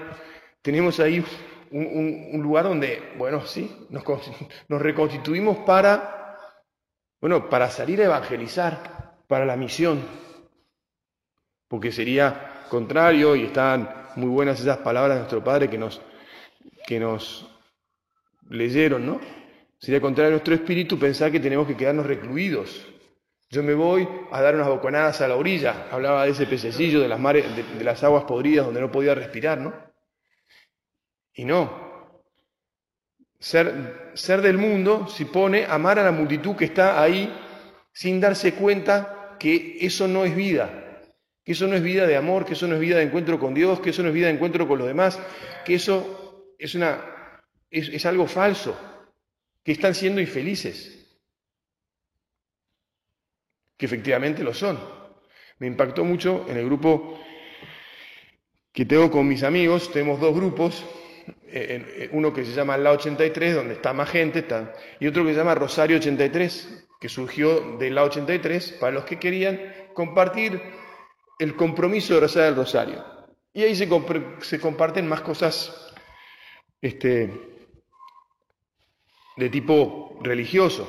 Tenemos 0.61 1.01
ahí 1.01 1.25
un, 1.71 2.41
lugar 2.43 2.65
donde, 2.65 3.13
bueno, 3.17 3.47
sí, 3.47 3.87
nos, 3.91 4.05
nos 4.69 4.83
reconstituimos 4.83 5.59
para, 5.59 6.37
bueno, 7.21 7.49
para 7.49 7.71
salir 7.71 8.01
a 8.01 8.07
evangelizar, 8.07 9.17
para 9.27 9.45
la 9.45 9.57
misión, 9.57 10.03
porque 11.69 11.93
sería 11.93 12.65
contrario, 12.69 13.37
y 13.37 13.45
están 13.45 14.09
muy 14.17 14.29
buenas 14.29 14.61
esas 14.61 14.79
palabras 14.79 15.17
de 15.17 15.21
nuestro 15.21 15.45
Padre 15.45 15.71
que 15.71 15.79
nos, 15.79 16.01
que 16.87 16.99
nos 16.99 17.49
leyeron, 18.49 19.07
¿no? 19.07 19.21
Sería 19.79 20.01
contrario 20.01 20.29
a 20.29 20.33
nuestro 20.33 20.55
espíritu 20.55 20.99
pensar 20.99 21.33
que 21.33 21.41
tenemos 21.41 21.67
que 21.67 21.77
quedarnos 21.77 22.07
recluidos. 22.07 22.87
Yo 23.49 23.63
me 23.63 23.75
voy 23.75 24.07
a 24.31 24.43
dar 24.43 24.55
unas 24.55 24.69
boconadas 24.69 25.21
a 25.21 25.29
la 25.29 25.37
orilla. 25.37 25.89
Hablaba 25.91 26.25
de 26.25 26.31
ese 26.31 26.47
pececillo, 26.47 27.01
de 27.01 27.09
las, 27.09 27.19
mares, 27.19 27.47
de 27.57 27.85
las 27.85 28.05
aguas 28.05 28.25
podridas 28.25 28.67
donde 28.67 28.81
no 28.81 28.93
podía 28.93 29.15
respirar, 29.15 29.59
¿no? 29.59 29.90
Y 31.35 31.45
no. 31.45 31.91
Ser, 33.39 34.11
ser 34.15 34.43
del 34.43 34.59
mundo 34.59 35.09
pone 35.33 35.65
amar 35.65 35.99
a 35.99 36.05
la 36.05 36.13
multitud 36.13 36.57
que 36.57 36.67
está 36.67 37.03
ahí 37.03 37.33
sin 37.93 38.21
darse 38.21 38.55
cuenta 38.55 39.37
que 39.39 39.79
eso 39.81 40.07
no 40.07 40.25
es 40.25 40.37
vida, 40.37 41.03
que 41.43 41.53
eso 41.53 41.67
no 41.67 41.75
es 41.75 41.83
vida 41.83 42.07
de 42.07 42.17
amor, 42.17 42.45
que 42.45 42.53
eso 42.53 42.69
no 42.69 42.75
es 42.75 42.81
vida 42.81 42.99
de 42.99 43.05
encuentro 43.05 43.41
con 43.41 43.55
Dios, 43.55 43.81
que 43.81 43.91
eso 43.91 44.03
no 44.03 44.09
es 44.09 44.15
vida 44.15 44.27
de 44.27 44.35
encuentro 44.35 44.69
con 44.69 44.79
los 44.79 44.87
demás, 44.87 45.19
que 45.65 45.75
eso 45.75 46.55
es, 46.59 46.75
una, 46.75 47.43
es, 47.71 47.89
es 47.89 48.05
algo 48.05 48.27
falso, 48.27 48.79
que 49.65 49.73
están 49.73 49.95
siendo 49.95 50.21
infelices, 50.21 51.19
que 53.79 53.87
efectivamente 53.87 54.45
lo 54.45 54.53
son. 54.53 54.79
Me 55.59 55.67
impactó 55.67 56.05
mucho 56.05 56.47
en 56.49 56.59
el 56.59 56.67
grupo 56.67 57.19
que 58.73 58.85
tengo 58.85 59.11
con 59.11 59.27
mis 59.27 59.43
amigos, 59.43 59.91
tenemos 59.91 60.21
dos 60.21 60.35
grupos, 60.35 60.85
uno 62.13 62.33
que 62.33 62.45
se 62.45 62.53
llama 62.53 62.77
La 62.77 62.93
83, 62.93 63.55
donde 63.55 63.75
está 63.75 63.93
más 63.93 64.11
gente, 64.11 64.45
y 64.99 65.07
otro 65.07 65.25
que 65.25 65.33
se 65.33 65.39
llama 65.39 65.55
Rosario 65.55 65.97
83, 65.97 66.87
que 67.01 67.09
surgió 67.09 67.77
de 67.79 67.91
La 67.91 68.05
83 68.05 68.73
para 68.81 68.93
los 68.93 69.05
que 69.05 69.19
querían 69.19 69.61
compartir 69.95 70.61
el 71.39 71.57
compromiso 71.57 72.15
de 72.15 72.21
rezar 72.21 72.49
el 72.49 72.57
Rosario. 72.57 73.05
Y 73.53 73.63
ahí 73.63 73.75
se, 73.75 73.89
se 74.41 74.61
comparten 74.61 75.09
más 75.09 75.23
cosas 75.23 75.93
este, 76.81 77.33
de 79.37 79.49
tipo 79.49 80.19
religioso. 80.23 80.89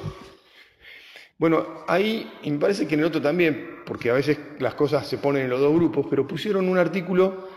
Bueno, 1.38 1.84
ahí 1.88 2.32
y 2.44 2.52
me 2.52 2.60
parece 2.60 2.88
que 2.88 2.94
en 2.94 3.00
el 3.00 3.08
otro 3.08 3.22
también, 3.22 3.82
porque 3.86 4.12
a 4.12 4.14
veces 4.14 4.38
las 4.60 4.76
cosas 4.76 5.08
se 5.08 5.18
ponen 5.18 5.46
en 5.46 5.50
los 5.50 5.60
dos 5.60 5.74
grupos, 5.74 6.06
pero 6.10 6.28
pusieron 6.28 6.70
un 6.70 6.78
artículo 6.78 7.50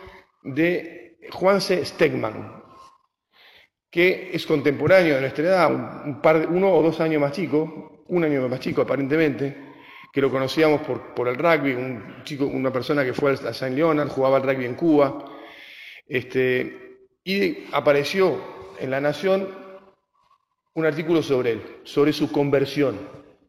de 0.43 1.19
Juanse 1.31 1.85
Stegman, 1.85 2.64
que 3.95 4.31
es 4.33 4.45
contemporáneo 4.45 5.15
de 5.15 5.21
nuestra 5.21 5.45
edad, 5.45 5.73
un 6.05 6.21
par, 6.21 6.49
uno 6.51 6.75
o 6.75 6.83
dos 6.83 6.99
años 6.99 7.21
más 7.21 7.31
chico, 7.31 8.03
un 8.09 8.25
año 8.25 8.49
más 8.49 8.59
chico 8.59 8.83
aparentemente, 8.83 9.57
que 10.13 10.21
lo 10.21 10.33
conocíamos 10.33 10.81
por, 10.81 11.15
por 11.15 11.29
el 11.29 11.37
rugby, 11.37 11.75
un 11.75 12.25
chico, 12.25 12.45
una 12.45 12.73
persona 12.73 13.05
que 13.05 13.13
fue 13.13 13.31
a 13.31 13.55
Saint 13.55 13.77
Leonard, 13.77 14.09
jugaba 14.09 14.39
al 14.39 14.43
rugby 14.43 14.65
en 14.65 14.75
Cuba, 14.75 15.33
este, 16.09 16.97
y 17.23 17.67
apareció 17.71 18.37
en 18.81 18.91
La 18.91 19.01
Nación 19.01 19.49
un 20.75 20.87
artículo 20.87 21.23
sobre 21.23 21.53
él, 21.53 21.63
sobre 21.85 22.13
su 22.13 22.33
conversión 22.33 22.99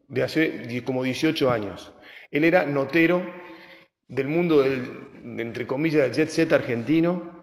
de 0.06 0.22
hace 0.22 0.84
como 0.84 1.02
18 1.02 1.50
años. 1.50 1.92
Él 2.30 2.44
era 2.44 2.64
notero 2.66 3.20
del 4.06 4.28
mundo 4.28 4.62
del, 4.62 5.08
entre 5.40 5.66
comillas, 5.66 6.02
del 6.02 6.12
jet 6.12 6.28
set 6.28 6.52
argentino, 6.52 7.35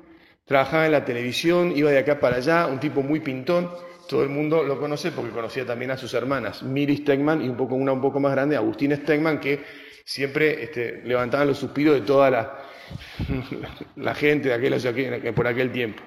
Trabajaba 0.45 0.85
en 0.85 0.91
la 0.91 1.05
televisión, 1.05 1.71
iba 1.75 1.89
de 1.89 1.99
acá 1.99 2.19
para 2.19 2.37
allá, 2.37 2.67
un 2.67 2.79
tipo 2.79 3.01
muy 3.01 3.21
pintón. 3.21 3.71
Todo 4.09 4.23
el 4.23 4.29
mundo 4.29 4.63
lo 4.63 4.77
conoce 4.77 5.11
porque 5.11 5.31
conocía 5.31 5.65
también 5.65 5.91
a 5.91 5.97
sus 5.97 6.13
hermanas, 6.13 6.61
Miri 6.61 6.97
Stegman 6.97 7.41
y 7.41 7.47
un 7.47 7.55
poco, 7.55 7.75
una 7.75 7.93
un 7.93 8.01
poco 8.01 8.19
más 8.19 8.33
grande, 8.33 8.57
Agustín 8.57 8.93
Stegman, 8.93 9.39
que 9.39 9.63
siempre 10.03 10.63
este, 10.63 11.01
levantaban 11.05 11.47
los 11.47 11.57
suspiros 11.57 11.95
de 11.95 12.01
toda 12.01 12.29
la, 12.29 14.13
gente 14.15 14.49
de 14.49 14.53
aquel, 14.53 15.33
por 15.33 15.47
aquel 15.47 15.71
tiempo. 15.71 16.03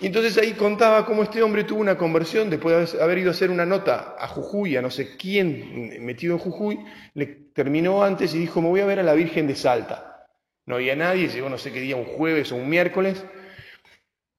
Y 0.00 0.06
entonces 0.06 0.38
ahí 0.38 0.52
contaba 0.52 1.04
cómo 1.04 1.24
este 1.24 1.42
hombre 1.42 1.64
tuvo 1.64 1.80
una 1.80 1.98
conversión 1.98 2.48
después 2.48 2.92
de 2.92 3.02
haber 3.02 3.18
ido 3.18 3.30
a 3.30 3.32
hacer 3.32 3.50
una 3.50 3.66
nota 3.66 4.14
a 4.18 4.28
Jujuy, 4.28 4.76
a 4.76 4.82
no 4.82 4.90
sé 4.90 5.16
quién 5.16 6.04
metido 6.06 6.34
en 6.34 6.38
Jujuy, 6.38 6.78
le 7.14 7.26
terminó 7.26 8.04
antes 8.04 8.32
y 8.34 8.38
dijo, 8.38 8.62
me 8.62 8.68
voy 8.68 8.80
a 8.80 8.86
ver 8.86 9.00
a 9.00 9.02
la 9.02 9.14
Virgen 9.14 9.48
de 9.48 9.56
Salta. 9.56 10.07
No 10.68 10.74
había 10.74 10.94
nadie, 10.94 11.28
llegó 11.28 11.48
no 11.48 11.56
sé 11.56 11.72
qué 11.72 11.80
día, 11.80 11.96
un 11.96 12.04
jueves 12.04 12.52
o 12.52 12.56
un 12.56 12.68
miércoles, 12.68 13.24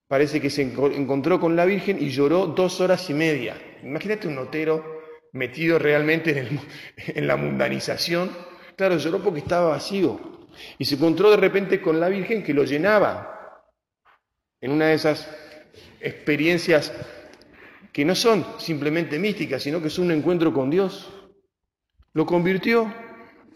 parece 0.07 0.39
que 0.39 0.51
se 0.51 0.61
encontró 0.61 1.39
con 1.39 1.55
la 1.55 1.65
Virgen 1.65 1.97
y 1.99 2.09
lloró 2.11 2.45
dos 2.45 2.79
horas 2.81 3.09
y 3.09 3.15
media. 3.15 3.59
Imagínate 3.81 4.27
un 4.27 4.35
notero 4.35 5.01
metido 5.33 5.79
realmente 5.79 6.47
en, 7.07 7.25
la 7.25 7.35
mundanización. 7.35 8.29
Claro, 8.75 8.97
lloró 8.97 9.23
porque 9.23 9.39
estaba 9.39 9.69
vacío. 9.69 10.47
Y 10.77 10.85
se 10.85 10.95
encontró 10.95 11.31
de 11.31 11.37
repente 11.37 11.81
con 11.81 11.99
la 11.99 12.09
Virgen 12.09 12.43
que 12.43 12.53
lo 12.53 12.63
llenaba. 12.63 13.65
En 14.61 14.69
una 14.69 14.89
de 14.89 14.93
esas 14.93 15.27
experiencias 15.99 16.93
que 17.91 18.05
no 18.05 18.13
son 18.13 18.45
simplemente 18.59 19.17
místicas, 19.17 19.63
sino 19.63 19.81
que 19.81 19.89
son 19.89 20.05
un 20.05 20.11
encuentro 20.11 20.53
con 20.53 20.69
Dios. 20.69 21.11
Lo 22.13 22.27
convirtió. 22.27 22.93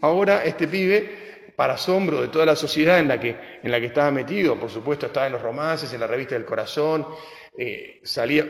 Ahora 0.00 0.44
este 0.44 0.66
pibe, 0.66 1.23
para 1.56 1.74
asombro 1.74 2.20
de 2.20 2.28
toda 2.28 2.46
la 2.46 2.56
sociedad 2.56 2.98
en 2.98 3.08
la 3.08 3.20
que, 3.20 3.36
en 3.62 3.70
la 3.70 3.80
que 3.80 3.86
estaba 3.86 4.10
metido, 4.10 4.58
por 4.58 4.70
supuesto 4.70 5.06
estaba 5.06 5.26
en 5.26 5.32
los 5.32 5.42
romances, 5.42 5.92
en 5.92 6.00
la 6.00 6.06
revista 6.06 6.34
del 6.34 6.44
corazón, 6.44 7.06
eh, 7.56 8.00
salía... 8.02 8.46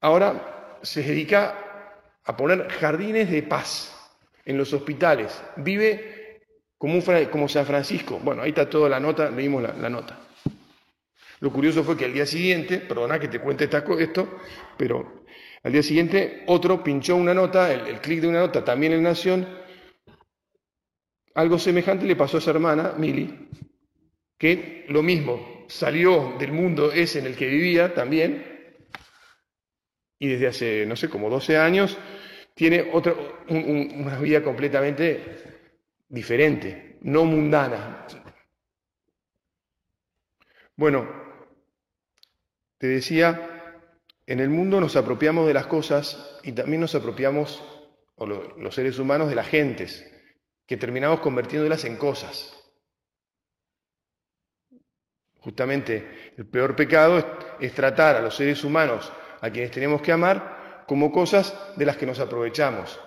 Ahora 0.00 0.78
se 0.82 1.02
dedica 1.02 2.18
a 2.24 2.36
poner 2.36 2.68
jardines 2.68 3.30
de 3.30 3.42
paz 3.42 3.92
en 4.44 4.58
los 4.58 4.72
hospitales. 4.72 5.42
Vive 5.56 6.42
como, 6.78 6.94
un, 6.94 7.24
como 7.26 7.48
San 7.48 7.66
Francisco. 7.66 8.20
Bueno, 8.22 8.42
ahí 8.42 8.50
está 8.50 8.68
toda 8.68 8.88
la 8.88 9.00
nota, 9.00 9.30
leímos 9.30 9.62
la 9.62 9.88
nota. 9.88 10.26
Lo 11.40 11.52
curioso 11.52 11.84
fue 11.84 11.96
que 11.96 12.06
al 12.06 12.14
día 12.14 12.26
siguiente, 12.26 12.78
perdona 12.78 13.18
que 13.18 13.28
te 13.28 13.40
cuente 13.40 13.68
esto, 13.98 14.40
pero 14.76 15.24
al 15.62 15.72
día 15.72 15.82
siguiente 15.82 16.44
otro 16.46 16.82
pinchó 16.82 17.16
una 17.16 17.34
nota, 17.34 17.72
el, 17.72 18.00
clic 18.00 18.20
de 18.20 18.28
una 18.28 18.40
nota 18.40 18.64
también 18.64 18.92
en 18.92 19.02
Nación, 19.02 19.46
algo 21.36 21.58
semejante 21.58 22.06
le 22.06 22.16
pasó 22.16 22.38
a 22.38 22.40
su 22.40 22.48
hermana, 22.48 22.94
Mili, 22.96 23.48
que 24.38 24.86
lo 24.88 25.02
mismo, 25.02 25.66
salió 25.68 26.34
del 26.38 26.50
mundo 26.50 26.90
ese 26.92 27.18
en 27.18 27.26
el 27.26 27.36
que 27.36 27.46
vivía 27.46 27.92
también, 27.92 28.74
y 30.18 30.28
desde 30.28 30.46
hace, 30.46 30.86
no 30.86 30.96
sé, 30.96 31.10
como 31.10 31.28
12 31.28 31.58
años, 31.58 31.98
tiene 32.54 32.88
otra, 32.90 33.14
una 33.48 34.18
vida 34.18 34.42
completamente 34.42 35.68
diferente, 36.08 36.96
no 37.02 37.26
mundana. 37.26 38.06
Bueno, 40.74 41.06
te 42.78 42.86
decía, 42.86 43.82
en 44.24 44.40
el 44.40 44.48
mundo 44.48 44.80
nos 44.80 44.96
apropiamos 44.96 45.46
de 45.46 45.54
las 45.54 45.66
cosas 45.66 46.40
y 46.44 46.52
también 46.52 46.80
nos 46.80 46.94
apropiamos, 46.94 47.62
o 48.14 48.24
los 48.24 48.74
seres 48.74 48.98
humanos, 48.98 49.28
de 49.28 49.34
las 49.34 49.48
gentes, 49.48 50.15
que 50.66 50.76
terminamos 50.76 51.20
convirtiéndolas 51.20 51.84
en 51.84 51.96
cosas. 51.96 52.52
Justamente 55.38 56.32
el 56.36 56.46
peor 56.46 56.74
pecado 56.74 57.24
es, 57.60 57.72
tratar 57.72 58.16
a 58.16 58.20
los 58.20 58.34
seres 58.34 58.64
humanos, 58.64 59.12
a 59.40 59.50
quienes 59.50 59.70
tenemos 59.70 60.02
que 60.02 60.10
amar, 60.10 60.84
como 60.88 61.12
cosas 61.12 61.56
de 61.76 61.86
las 61.86 61.96
que 61.96 62.06
nos 62.06 62.18
aprovechamos, 62.18 62.98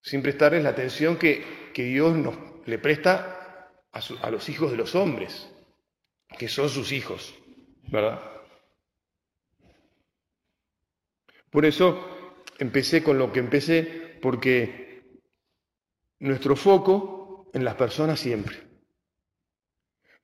sin 0.00 0.22
prestarles 0.22 0.64
la 0.64 0.70
atención 0.70 1.18
que, 1.18 1.70
que 1.74 1.84
Dios 1.84 2.16
nos, 2.16 2.34
le 2.66 2.78
presta 2.78 3.68
a, 3.92 4.00
a 4.22 4.30
los 4.30 4.48
hijos 4.48 4.70
de 4.70 4.78
los 4.78 4.94
hombres, 4.94 5.52
que 6.38 6.48
son 6.48 6.70
sus 6.70 6.92
hijos, 6.92 7.34
¿verdad? 7.88 8.22
Por 11.50 11.66
eso 11.66 12.36
empecé 12.58 13.02
con 13.02 13.18
lo 13.18 13.32
que 13.32 13.40
empecé, 13.40 14.18
porque 14.22 14.85
nuestro 16.18 16.56
foco 16.56 17.50
en 17.52 17.64
las 17.64 17.74
personas 17.74 18.20
siempre. 18.20 18.66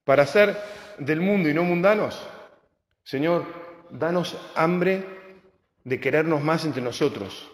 Para 0.05 0.27
ser 0.27 0.57
del 0.99 1.21
mundo 1.21 1.49
y 1.49 1.55
no 1.55 1.65
mundanos, 1.65 2.29
Señor, 3.05 3.47
danos 3.91 4.37
hambre 4.55 5.05
de 5.85 6.01
querernos 6.01 6.43
más 6.43 6.65
entre 6.65 6.83
nosotros. 6.83 7.51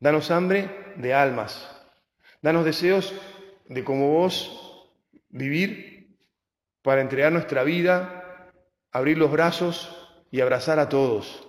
Danos 0.00 0.30
hambre 0.30 0.94
de 0.96 1.14
almas. 1.14 1.68
Danos 2.40 2.64
deseos 2.64 3.14
de 3.68 3.84
como 3.84 4.08
vos 4.12 4.90
vivir 5.28 6.16
para 6.82 7.00
entregar 7.00 7.32
nuestra 7.32 7.62
vida, 7.62 8.50
abrir 8.90 9.16
los 9.18 9.30
brazos 9.30 10.10
y 10.30 10.40
abrazar 10.40 10.78
a 10.78 10.88
todos. 10.88 11.48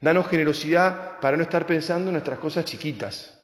Danos 0.00 0.28
generosidad 0.28 1.20
para 1.20 1.36
no 1.36 1.42
estar 1.42 1.66
pensando 1.66 2.08
en 2.08 2.14
nuestras 2.14 2.38
cosas 2.38 2.64
chiquitas. 2.64 3.39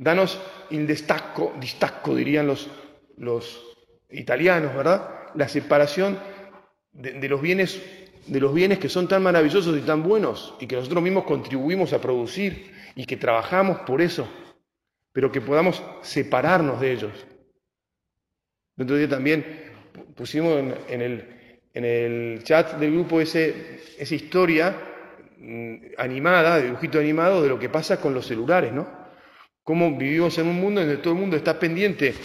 Danos 0.00 0.40
el 0.70 0.86
destacco, 0.86 1.52
distacco 1.60 2.16
dirían 2.16 2.46
los, 2.46 2.70
los 3.18 3.76
italianos, 4.08 4.74
¿verdad? 4.74 5.26
La 5.34 5.46
separación 5.46 6.18
de, 6.90 7.28
los 7.28 7.42
bienes, 7.42 7.82
de 8.26 8.40
los 8.40 8.54
bienes 8.54 8.78
que 8.78 8.88
son 8.88 9.08
tan 9.08 9.22
maravillosos 9.22 9.76
y 9.76 9.82
tan 9.82 10.02
buenos 10.02 10.54
y 10.58 10.66
que 10.66 10.76
nosotros 10.76 11.02
mismos 11.02 11.24
contribuimos 11.24 11.92
a 11.92 12.00
producir 12.00 12.72
y 12.94 13.04
que 13.04 13.18
trabajamos 13.18 13.80
por 13.80 14.00
eso, 14.00 14.26
pero 15.12 15.30
que 15.30 15.42
podamos 15.42 15.82
separarnos 16.00 16.80
de 16.80 16.92
ellos. 16.92 17.12
Día 18.76 19.06
también 19.06 19.44
pusimos 20.16 20.64
en 20.88 21.02
el, 21.02 21.60
en 21.74 21.84
el 21.84 22.42
chat 22.42 22.78
del 22.78 22.92
grupo 22.92 23.20
ese, 23.20 23.82
esa 23.98 24.14
historia 24.14 24.74
mm, 25.36 25.74
animada, 25.98 26.56
de 26.56 26.62
dibujito 26.62 26.98
animado, 26.98 27.42
de 27.42 27.50
lo 27.50 27.58
que 27.58 27.68
pasa 27.68 28.00
con 28.00 28.14
los 28.14 28.26
celulares, 28.26 28.72
¿no? 28.72 28.99
Cómo 29.70 29.96
vivimos 29.96 30.36
en 30.36 30.48
un 30.48 30.60
mundo 30.60 30.80
donde 30.80 30.96
todo 30.96 31.14
el 31.14 31.20
mundo 31.20 31.36
está 31.36 31.56
pendiente 31.56 32.16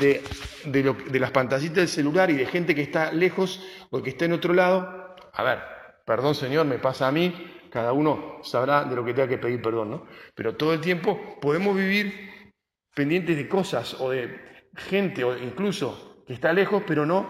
de, 0.00 0.22
de, 0.64 1.20
las 1.20 1.30
pantallitas 1.30 1.76
del 1.76 1.88
celular 1.88 2.30
y 2.30 2.36
de 2.36 2.46
gente 2.46 2.74
que 2.74 2.80
está 2.80 3.12
lejos 3.12 3.62
o 3.90 4.02
que 4.02 4.08
está 4.08 4.24
en 4.24 4.32
otro 4.32 4.54
lado. 4.54 5.14
A 5.34 5.42
ver, 5.42 5.58
perdón 6.06 6.34
señor, 6.34 6.64
me 6.64 6.78
pasa 6.78 7.06
a 7.06 7.12
mí, 7.12 7.34
cada 7.70 7.92
uno 7.92 8.38
sabrá 8.42 8.84
de 8.84 8.96
lo 8.96 9.04
que 9.04 9.12
tenga 9.12 9.28
que 9.28 9.36
pedir 9.36 9.60
perdón, 9.60 9.90
¿no? 9.90 10.06
Pero 10.34 10.56
todo 10.56 10.72
el 10.72 10.80
tiempo 10.80 11.38
podemos 11.38 11.76
vivir 11.76 12.54
pendientes 12.94 13.36
de 13.36 13.46
cosas 13.46 14.00
o 14.00 14.08
de 14.08 14.34
gente 14.74 15.22
o 15.22 15.36
incluso 15.36 16.24
que 16.26 16.32
está 16.32 16.54
lejos, 16.54 16.82
pero 16.86 17.04
no 17.04 17.28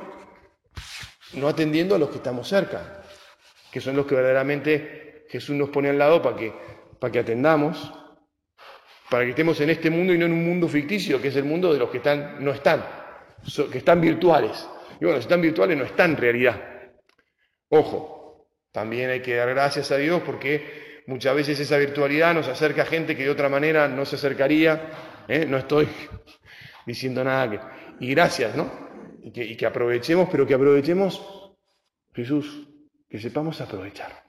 no 1.33 1.49
atendiendo 1.49 1.97
a 1.97 1.99
los 1.99 2.11
que 2.11 2.19
estamos 2.19 2.47
cerca, 2.47 3.03
que 3.73 3.81
son 3.81 3.97
los 3.97 4.07
que 4.07 4.15
verdaderamente 4.15 5.27
Jesús 5.29 5.57
nos 5.57 5.71
pone 5.71 5.89
al 5.89 5.99
lado 5.99 6.23
para 6.23 6.37
que, 6.37 6.55
para 7.01 7.11
que 7.11 7.19
atendamos, 7.19 8.06
para 9.11 9.25
que 9.25 9.31
estemos 9.31 9.61
en 9.61 9.71
este 9.71 9.91
mundo 9.91 10.13
y 10.13 10.19
no 10.19 10.27
en 10.27 10.33
un 10.33 10.45
mundo 10.45 10.69
ficticio, 10.69 11.21
que 11.21 11.29
es 11.29 11.37
el 11.37 11.45
mundo 11.45 11.73
de 11.73 11.79
los 11.79 11.91
que 11.91 12.01
no 12.41 12.53
están, 12.53 12.85
que 13.71 13.79
están 13.79 14.01
virtuales. 14.01 14.69
Y 15.01 15.05
bueno, 15.05 15.21
si 15.21 15.25
están 15.25 15.41
virtuales 15.41 15.77
no 15.77 15.85
están 15.85 16.13
en 16.13 16.17
realidad. 16.17 16.63
Ojo, 17.69 18.49
también 18.73 19.11
hay 19.11 19.21
que 19.21 19.35
dar 19.35 19.49
gracias 19.51 19.91
a 19.91 19.97
Dios 19.97 20.23
porque 20.25 21.03
muchas 21.07 21.35
veces 21.35 21.61
esa 21.61 21.77
virtualidad 21.77 22.35
nos 22.35 22.49
acerca 22.49 22.83
a 22.83 22.87
gente 22.87 23.17
que 23.17 23.25
de 23.25 23.31
otra 23.31 23.49
manera 23.49 23.89
no 23.89 24.05
se 24.05 24.17
acercaría. 24.17 24.91
¿eh? 25.29 25.47
No 25.47 25.59
estoy 25.59 25.89
diciendo 26.87 27.23
nada. 27.23 27.97
Y 28.01 28.09
gracias, 28.11 28.55
¿no? 28.57 28.87
y 29.27 29.57
que, 29.57 29.67
aprovechemos, 29.67 30.29
pero 30.31 30.47
que 30.47 30.55
aprovechemos, 30.55 31.21
Jesús, 32.15 32.69
que 33.09 33.19
sepamos 33.19 33.61
aprovechar. 33.61 34.26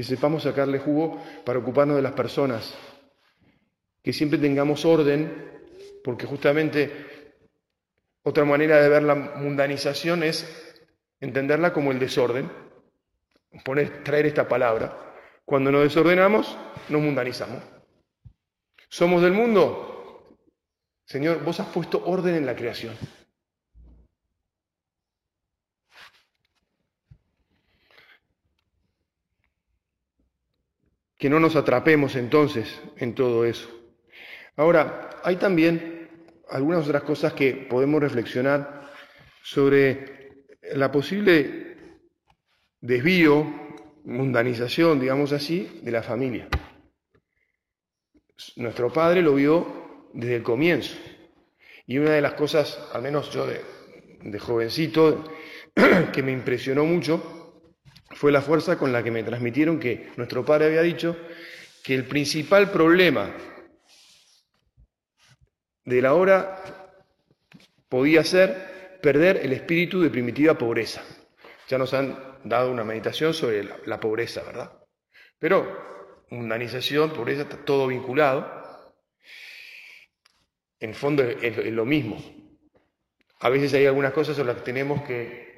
Que 0.00 0.04
sepamos 0.04 0.44
sacarle 0.44 0.78
jugo 0.78 1.22
para 1.44 1.58
ocuparnos 1.58 1.94
de 1.94 2.00
las 2.00 2.14
personas. 2.14 2.74
Que 4.02 4.14
siempre 4.14 4.38
tengamos 4.38 4.86
orden, 4.86 5.60
porque 6.02 6.24
justamente 6.24 6.90
otra 8.22 8.46
manera 8.46 8.80
de 8.80 8.88
ver 8.88 9.02
la 9.02 9.14
mundanización 9.14 10.22
es 10.22 10.80
entenderla 11.20 11.74
como 11.74 11.92
el 11.92 11.98
desorden. 11.98 12.50
Poner, 13.62 14.02
traer 14.02 14.24
esta 14.24 14.48
palabra. 14.48 14.96
Cuando 15.44 15.70
nos 15.70 15.82
desordenamos, 15.82 16.56
nos 16.88 17.02
mundanizamos. 17.02 17.62
¿Somos 18.88 19.20
del 19.20 19.32
mundo? 19.32 20.38
Señor, 21.04 21.44
vos 21.44 21.60
has 21.60 21.66
puesto 21.66 22.02
orden 22.06 22.36
en 22.36 22.46
la 22.46 22.56
creación. 22.56 22.96
Que 31.20 31.30
no 31.30 31.38
nos 31.38 31.54
atrapemos 31.54 32.16
entonces 32.16 32.80
en 32.96 33.14
todo 33.14 33.44
eso. 33.44 33.68
Ahora, 34.56 35.10
hay 35.22 35.36
también 35.36 36.08
algunas 36.48 36.86
otras 36.86 37.02
cosas 37.02 37.34
que 37.34 37.52
podemos 37.52 38.00
reflexionar 38.00 38.90
sobre 39.42 40.46
la 40.74 40.90
posible 40.90 41.76
desvío, 42.80 43.46
mundanización, 44.04 44.98
digamos 44.98 45.32
así, 45.32 45.80
de 45.82 45.90
la 45.92 46.02
familia. 46.02 46.48
Nuestro 48.56 48.90
padre 48.92 49.22
lo 49.22 49.34
vio 49.34 50.10
desde 50.14 50.36
el 50.36 50.42
comienzo. 50.42 50.96
Y 51.86 51.98
una 51.98 52.12
de 52.12 52.22
las 52.22 52.32
cosas, 52.32 52.80
al 52.94 53.02
menos 53.02 53.30
yo 53.30 53.46
de, 53.46 53.60
de 54.22 54.38
jovencito 54.38 55.24
que 56.12 56.22
me 56.22 56.32
impresionó 56.32 56.84
mucho 56.84 57.39
fue 58.20 58.32
la 58.32 58.42
fuerza 58.42 58.76
con 58.76 58.92
la 58.92 59.02
que 59.02 59.10
me 59.10 59.22
transmitieron 59.22 59.80
que 59.80 60.10
nuestro 60.18 60.44
padre 60.44 60.66
había 60.66 60.82
dicho 60.82 61.16
que 61.82 61.94
el 61.94 62.04
principal 62.04 62.70
problema 62.70 63.34
de 65.86 66.02
la 66.02 66.12
hora 66.12 66.62
podía 67.88 68.22
ser 68.22 68.98
perder 69.00 69.38
el 69.38 69.54
espíritu 69.54 70.02
de 70.02 70.10
primitiva 70.10 70.58
pobreza. 70.58 71.02
Ya 71.68 71.78
nos 71.78 71.94
han 71.94 72.38
dado 72.44 72.70
una 72.70 72.84
meditación 72.84 73.32
sobre 73.32 73.64
la, 73.86 73.98
pobreza, 73.98 74.42
¿verdad? 74.42 74.70
Pero 75.38 76.26
mundanización, 76.28 77.14
pobreza, 77.14 77.44
está 77.44 77.56
todo 77.64 77.86
vinculado. 77.86 78.92
En 80.78 80.92
fondo 80.92 81.22
es, 81.22 81.72
lo 81.72 81.86
mismo. 81.86 82.22
A 83.38 83.48
veces 83.48 83.72
hay 83.72 83.86
algunas 83.86 84.12
cosas 84.12 84.36
sobre 84.36 84.48
las 84.48 84.58
que 84.58 84.66
tenemos 84.66 85.04
que 85.04 85.49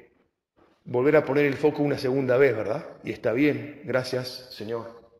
volver 0.85 1.15
a 1.15 1.25
poner 1.25 1.45
el 1.45 1.55
foco 1.55 1.83
una 1.83 1.97
segunda 1.97 2.37
vez, 2.37 2.55
¿verdad? 2.55 2.85
Y 3.03 3.11
está 3.11 3.33
bien, 3.33 3.81
gracias 3.85 4.49
Señor. 4.51 5.11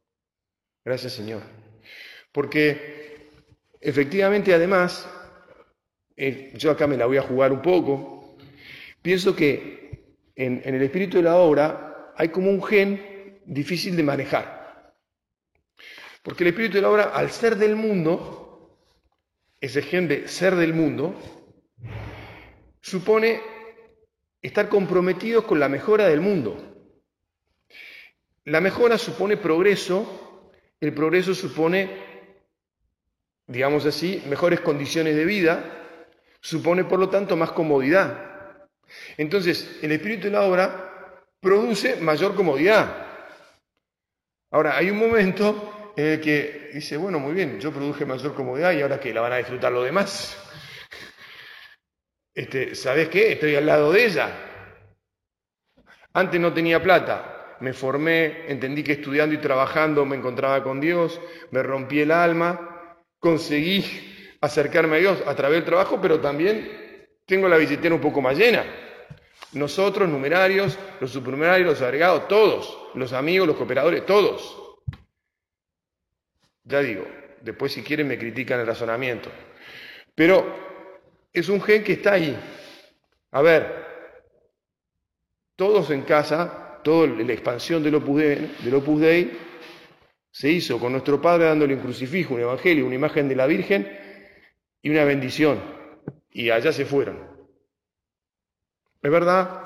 Gracias 0.83 1.13
Señor. 1.13 1.41
Porque 2.31 3.29
efectivamente 3.79 4.53
además, 4.53 5.07
eh, 6.15 6.51
yo 6.55 6.71
acá 6.71 6.87
me 6.87 6.97
la 6.97 7.05
voy 7.05 7.17
a 7.17 7.21
jugar 7.21 7.51
un 7.51 7.61
poco, 7.61 8.37
pienso 9.01 9.35
que 9.35 10.05
en, 10.35 10.61
en 10.65 10.75
el 10.75 10.81
espíritu 10.81 11.17
de 11.17 11.23
la 11.23 11.37
obra 11.37 12.13
hay 12.17 12.29
como 12.29 12.49
un 12.49 12.63
gen 12.63 13.41
difícil 13.45 13.95
de 13.95 14.03
manejar. 14.03 14.93
Porque 16.21 16.43
el 16.43 16.49
espíritu 16.49 16.75
de 16.75 16.81
la 16.81 16.89
obra, 16.89 17.03
al 17.03 17.29
ser 17.31 17.57
del 17.57 17.75
mundo, 17.75 18.79
ese 19.59 19.81
gen 19.81 20.07
de 20.07 20.27
ser 20.27 20.55
del 20.55 20.73
mundo, 20.73 21.15
supone 22.81 23.52
estar 24.43 24.69
comprometidos 24.69 25.45
con 25.45 25.59
la 25.59 25.69
mejora 25.69 26.07
del 26.07 26.21
mundo. 26.21 26.57
La 28.45 28.59
mejora 28.59 28.97
supone 28.97 29.37
progreso, 29.37 30.51
el 30.81 30.93
progreso 30.93 31.33
supone, 31.33 31.89
digamos 33.47 33.85
así, 33.85 34.21
mejores 34.27 34.59
condiciones 34.59 35.15
de 35.15 35.23
vida, 35.23 35.63
supone 36.41 36.83
por 36.83 36.99
lo 36.99 37.09
tanto 37.09 37.37
más 37.37 37.53
comodidad. 37.53 38.67
Entonces, 39.15 39.79
el 39.81 39.93
espíritu 39.93 40.25
de 40.25 40.31
la 40.31 40.41
obra 40.41 41.23
produce 41.39 41.95
mayor 41.95 42.35
comodidad. 42.35 43.07
Ahora, 44.51 44.77
hay 44.77 44.91
un 44.91 44.99
momento 44.99 45.93
en 45.95 46.05
el 46.05 46.21
que 46.21 46.71
dice, 46.73 46.97
bueno, 46.97 47.17
muy 47.17 47.33
bien, 47.33 47.61
yo 47.61 47.71
produje 47.71 48.05
mayor 48.05 48.35
comodidad 48.35 48.73
y 48.73 48.81
ahora 48.81 48.99
que 48.99 49.13
la 49.13 49.21
van 49.21 49.31
a 49.31 49.37
disfrutar 49.37 49.71
los 49.71 49.85
demás. 49.85 50.37
Este, 52.33 52.73
¿Sabes 52.73 53.09
qué? 53.09 53.33
Estoy 53.33 53.55
al 53.55 53.65
lado 53.65 53.91
de 53.91 54.05
ella. 54.05 54.31
Antes 56.13 56.39
no 56.39 56.53
tenía 56.53 56.81
plata, 56.81 57.57
me 57.59 57.73
formé, 57.73 58.51
entendí 58.51 58.83
que 58.83 58.93
estudiando 58.93 59.35
y 59.35 59.39
trabajando 59.39 60.05
me 60.05 60.15
encontraba 60.15 60.63
con 60.63 60.79
Dios, 60.79 61.19
me 61.51 61.63
rompí 61.63 62.01
el 62.01 62.11
alma, 62.11 62.97
conseguí 63.19 64.37
acercarme 64.41 64.97
a 64.97 64.99
Dios 64.99 65.23
a 65.25 65.35
través 65.35 65.57
del 65.57 65.65
trabajo, 65.65 65.99
pero 66.01 66.19
también 66.19 67.07
tengo 67.25 67.47
la 67.47 67.57
billetera 67.57 67.95
un 67.95 68.01
poco 68.01 68.21
más 68.21 68.37
llena. 68.37 68.63
Nosotros, 69.53 70.09
numerarios, 70.09 70.77
los 70.99 71.11
supernumerarios, 71.11 71.69
los 71.69 71.81
agregados, 71.81 72.27
todos, 72.27 72.91
los 72.95 73.13
amigos, 73.13 73.47
los 73.47 73.55
cooperadores, 73.55 74.05
todos. 74.05 74.59
Ya 76.63 76.79
digo, 76.79 77.05
después 77.41 77.71
si 77.71 77.83
quieren 77.83 78.07
me 78.07 78.17
critican 78.17 78.59
el 78.59 78.67
razonamiento. 78.67 79.31
Pero 80.15 80.62
es 81.33 81.49
un 81.49 81.61
gen 81.61 81.83
que 81.83 81.93
está 81.93 82.13
ahí. 82.13 82.37
A 83.31 83.41
ver, 83.41 83.83
todos 85.55 85.89
en 85.89 86.03
casa, 86.03 86.79
toda 86.83 87.07
la 87.07 87.33
expansión 87.33 87.81
del 87.83 87.95
Opus, 87.95 88.21
Dei, 88.21 88.49
Dei 88.99 89.31
se 90.31 90.49
hizo 90.49 90.79
con 90.79 90.91
nuestro 90.91 91.21
Padre 91.21 91.45
dándole 91.45 91.75
un 91.75 91.81
crucifijo, 91.81 92.35
un 92.35 92.41
evangelio, 92.41 92.85
una 92.85 92.95
imagen 92.95 93.27
de 93.27 93.35
la 93.35 93.47
Virgen 93.47 93.87
y 94.81 94.89
una 94.89 95.03
bendición. 95.03 95.59
Y 96.31 96.49
allá 96.49 96.71
se 96.71 96.85
fueron. 96.85 97.33
Es 99.01 99.11
verdad, 99.11 99.61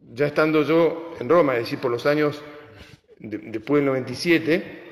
ya 0.00 0.26
estando 0.26 0.62
yo 0.62 1.14
en 1.20 1.28
Roma, 1.28 1.54
es 1.54 1.60
decir, 1.60 1.78
por 1.78 1.90
los 1.90 2.06
años 2.06 2.42
después 3.18 3.80
del 3.80 3.86
97, 3.86 4.82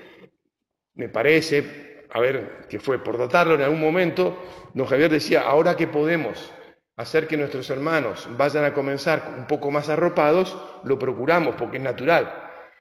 me 0.95 1.09
parece, 1.09 1.90
a 2.13 2.21
ver, 2.21 2.67
que 2.69 2.81
fue 2.81 3.03
por 3.03 3.19
dotarlo 3.19 3.55
en 3.55 3.63
algún 3.63 3.81
momento, 3.81 4.37
don 4.75 4.87
Javier 4.87 5.11
decía, 5.11 5.43
ahora 5.43 5.77
que 5.77 5.87
podemos 5.87 6.53
hacer 6.97 7.27
que 7.27 7.37
nuestros 7.37 7.71
hermanos 7.71 8.29
vayan 8.37 8.65
a 8.65 8.75
comenzar 8.75 9.35
un 9.39 9.47
poco 9.47 9.71
más 9.71 9.89
arropados, 9.89 10.57
lo 10.85 10.99
procuramos 10.99 11.55
porque 11.57 11.79
es 11.79 11.83
natural, 11.83 12.33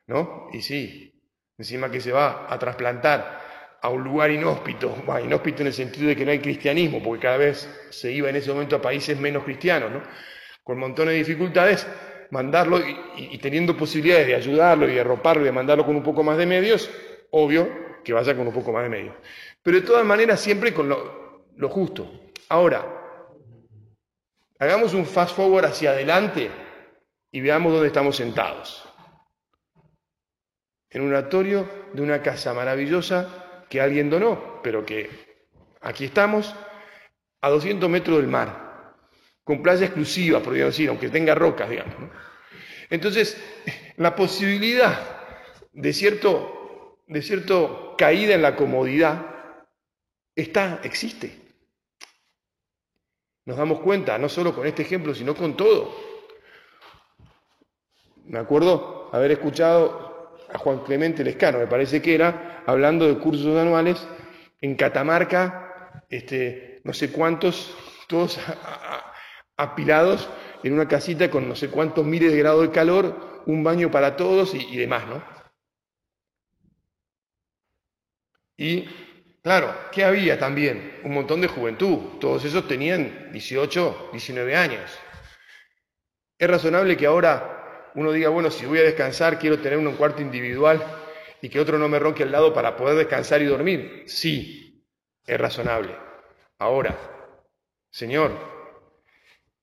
¿no? 0.07 0.47
Y 0.51 0.61
sí, 0.61 1.21
encima 1.57 1.89
que 1.89 2.01
se 2.01 2.11
va 2.11 2.47
a 2.49 2.59
trasplantar 2.59 3.39
a 3.81 3.89
un 3.89 4.03
lugar 4.03 4.31
inhóspito, 4.31 4.93
inhóspito 5.23 5.61
en 5.61 5.67
el 5.67 5.73
sentido 5.73 6.07
de 6.07 6.15
que 6.15 6.25
no 6.25 6.31
hay 6.31 6.39
cristianismo, 6.39 7.01
porque 7.01 7.23
cada 7.23 7.37
vez 7.37 7.69
se 7.91 8.11
iba 8.11 8.29
en 8.29 8.35
ese 8.35 8.51
momento 8.51 8.75
a 8.75 8.81
países 8.81 9.17
menos 9.17 9.43
cristianos, 9.43 9.91
¿no? 9.91 10.01
Con 10.63 10.79
montones 10.79 11.13
de 11.13 11.19
dificultades, 11.19 11.87
mandarlo 12.31 12.79
y, 13.15 13.37
teniendo 13.37 13.77
posibilidades 13.77 14.27
de 14.27 14.35
ayudarlo 14.35 14.87
y 14.89 14.95
de 14.95 15.01
arroparlo 15.01 15.43
y 15.43 15.45
de 15.45 15.51
mandarlo 15.51 15.85
con 15.85 15.95
un 15.95 16.03
poco 16.03 16.23
más 16.23 16.37
de 16.37 16.45
medios, 16.45 16.91
obvio 17.31 17.88
que 18.03 18.13
vaya 18.13 18.35
con 18.35 18.47
un 18.47 18.53
poco 18.53 18.71
más 18.71 18.83
de 18.83 18.89
medio. 18.89 19.15
Pero 19.61 19.79
de 19.79 19.85
todas 19.85 20.05
maneras, 20.05 20.39
siempre 20.39 20.73
con 20.73 20.89
lo, 20.89 21.69
justo. 21.69 22.09
Ahora, 22.49 22.85
hagamos 24.59 24.93
un 24.93 25.05
fast 25.05 25.35
forward 25.35 25.65
hacia 25.65 25.91
adelante 25.91 26.49
y 27.31 27.41
veamos 27.41 27.73
dónde 27.73 27.87
estamos 27.87 28.15
sentados. 28.15 28.85
En 30.89 31.01
un 31.01 31.09
oratorio 31.09 31.69
de 31.93 32.01
una 32.01 32.21
casa 32.21 32.53
maravillosa 32.53 33.63
que 33.69 33.79
alguien 33.79 34.09
donó, 34.09 34.59
pero 34.63 34.85
que 34.85 35.09
aquí 35.81 36.05
estamos, 36.05 36.55
a 37.41 37.49
200 37.49 37.89
metros 37.89 38.17
del 38.17 38.27
mar, 38.27 38.95
con 39.43 39.61
playa 39.61 39.85
exclusiva, 39.85 40.41
podríamos 40.41 40.73
decir, 40.73 40.89
aunque 40.89 41.09
tenga 41.09 41.35
rocas, 41.35 41.69
digamos. 41.69 41.95
Entonces, 42.89 43.37
la 43.97 44.15
posibilidad 44.15 44.99
de 45.73 45.93
cierto 45.93 46.59
de 47.09 47.23
cierto 47.23 47.88
caída 47.99 48.33
en 48.33 48.41
la 48.41 48.55
comodidad, 48.55 49.25
está, 50.33 50.79
existe. 50.83 51.37
Nos 53.43 53.57
damos 53.57 53.81
cuenta, 53.81 54.17
no 54.17 54.29
solo 54.29 54.55
con 54.55 54.65
este 54.65 54.83
ejemplo, 54.83 55.13
sino 55.13 55.35
con 55.35 55.57
todo. 55.57 55.93
Me 58.23 58.39
acuerdo 58.39 59.09
haber 59.11 59.31
escuchado 59.31 60.37
a 60.49 60.57
Juan 60.57 60.79
Clemente 60.85 61.25
Lescano, 61.25 61.59
me 61.59 61.67
parece 61.67 62.01
que 62.01 62.15
era, 62.15 62.63
hablando 62.65 63.05
de 63.05 63.19
cursos 63.19 63.57
anuales 63.57 64.07
en 64.61 64.75
Catamarca, 64.75 66.05
este, 66.09 66.79
no 66.85 66.93
sé 66.93 67.11
cuántos, 67.11 67.75
todos 68.07 68.39
apilados 69.57 70.29
en 70.63 70.71
una 70.71 70.87
casita 70.87 71.29
con 71.29 71.49
no 71.49 71.55
sé 71.55 71.69
cuántos 71.69 72.05
miles 72.05 72.31
de 72.31 72.39
grados 72.39 72.61
de 72.61 72.71
calor, 72.71 73.43
un 73.45 73.61
baño 73.61 73.91
para 73.91 74.15
todos 74.15 74.55
y, 74.55 74.65
y 74.71 74.77
demás, 74.77 75.05
¿no? 75.05 75.38
Y 78.59 78.89
claro, 79.41 79.73
¿qué 79.89 80.03
había 80.03 80.37
también? 80.37 80.99
Un 81.05 81.13
montón 81.13 81.39
de 81.39 81.47
juventud. 81.47 82.19
Todos 82.19 82.43
esos 82.43 82.67
tenían 82.67 83.31
18, 83.31 84.09
19 84.11 84.55
años. 84.55 84.91
Es 86.37 86.49
razonable 86.49 86.97
que 86.97 87.05
ahora 87.05 87.91
uno 87.95 88.11
diga, 88.11 88.27
bueno, 88.27 88.51
si 88.51 88.65
voy 88.65 88.79
a 88.79 88.83
descansar, 88.83 89.39
quiero 89.39 89.59
tener 89.59 89.77
un 89.79 89.95
cuarto 89.95 90.21
individual 90.21 90.83
y 91.41 91.47
que 91.47 91.59
otro 91.61 91.77
no 91.77 91.87
me 91.87 91.99
ronque 91.99 92.23
al 92.23 92.33
lado 92.33 92.53
para 92.53 92.75
poder 92.75 92.97
descansar 92.97 93.41
y 93.41 93.45
dormir. 93.45 94.03
Sí, 94.07 94.85
es 95.25 95.39
razonable. 95.39 95.95
Ahora, 96.57 96.97
Señor, 97.89 98.33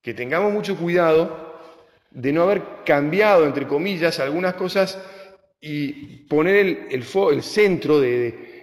que 0.01 0.15
tengamos 0.15 0.55
mucho 0.55 0.75
cuidado 0.75 1.61
de 2.11 2.33
no 2.33 2.45
haber 2.45 2.63
cambiado, 2.87 3.45
entre 3.45 3.67
comillas, 3.67 4.21
algunas 4.21 4.55
cosas 4.55 4.99
y 5.61 6.25
poner 6.29 6.57
el, 6.57 7.05
el 7.31 7.43
centro 7.43 8.01
de, 8.01 8.19
de, 8.19 8.56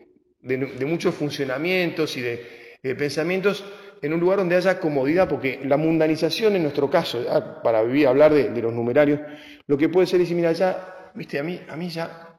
muchos 0.86 1.16
funcionamientos 1.16 2.18
y 2.18 2.22
de, 2.22 2.96
pensamientos 2.96 3.64
en 4.02 4.14
un 4.14 4.20
lugar 4.20 4.40
donde 4.40 4.58
haya 4.58 4.80
comodidad, 4.80 5.30
porque 5.30 5.62
la 5.64 5.78
mundanización 5.78 6.56
en 6.56 6.64
nuestro 6.64 6.90
caso, 6.90 7.26
para 7.64 7.82
vivir, 7.84 8.08
hablar 8.08 8.34
de, 8.34 8.62
los 8.62 8.74
numerarios, 8.74 9.22
lo 9.68 9.78
que 9.78 9.90
puede 9.90 10.08
ser 10.08 10.22
es 10.22 10.32
mira, 10.32 10.52
ya, 10.52 11.12
viste, 11.16 11.40
a 11.40 11.44
mí, 11.44 11.60
a 11.70 11.76
mí 11.78 11.90
ya, 11.90 12.38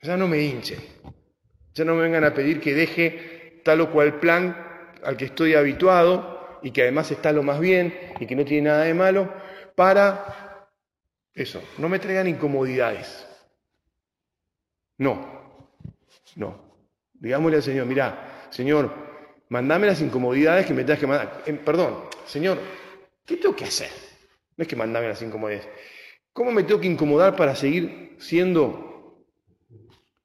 ya 0.00 0.16
no 0.16 0.26
me 0.26 0.40
hinchen, 0.40 0.78
ya 1.74 1.84
no 1.84 1.94
me 1.94 2.02
vengan 2.02 2.24
a 2.24 2.32
pedir 2.32 2.60
que 2.60 2.74
deje 2.74 3.60
tal 3.62 3.82
o 3.82 3.90
cual 3.90 4.18
plan 4.18 4.56
al 5.04 5.16
que 5.16 5.26
estoy 5.26 5.54
habituado 5.54 6.58
y 6.62 6.70
que 6.70 6.82
además 6.82 7.10
está 7.10 7.32
lo 7.32 7.42
más 7.42 7.60
bien 7.60 7.94
y 8.18 8.26
que 8.26 8.34
no 8.34 8.44
tiene 8.44 8.70
nada 8.70 8.84
de 8.84 8.94
malo, 8.94 9.32
para 9.74 10.68
eso, 11.34 11.62
no 11.76 11.88
me 11.88 11.98
traigan 11.98 12.26
incomodidades. 12.26 13.26
No, 14.96 15.37
no. 16.38 16.86
Digámosle 17.12 17.56
al 17.58 17.62
Señor, 17.62 17.86
mira, 17.86 18.46
Señor, 18.50 19.08
Mandame 19.50 19.86
las 19.86 20.00
incomodidades 20.00 20.66
que 20.66 20.74
me 20.74 20.84
tengas 20.84 20.98
que 20.98 21.06
mandar. 21.06 21.42
Eh, 21.46 21.54
perdón, 21.54 22.04
Señor, 22.26 22.58
¿qué 23.24 23.36
tengo 23.36 23.56
que 23.56 23.64
hacer? 23.64 23.88
No 24.56 24.62
es 24.62 24.68
que 24.68 24.76
mandame 24.76 25.08
las 25.08 25.22
incomodidades. 25.22 25.68
¿Cómo 26.32 26.52
me 26.52 26.64
tengo 26.64 26.80
que 26.80 26.86
incomodar 26.86 27.34
para 27.34 27.54
seguir 27.54 28.16
siendo 28.18 29.24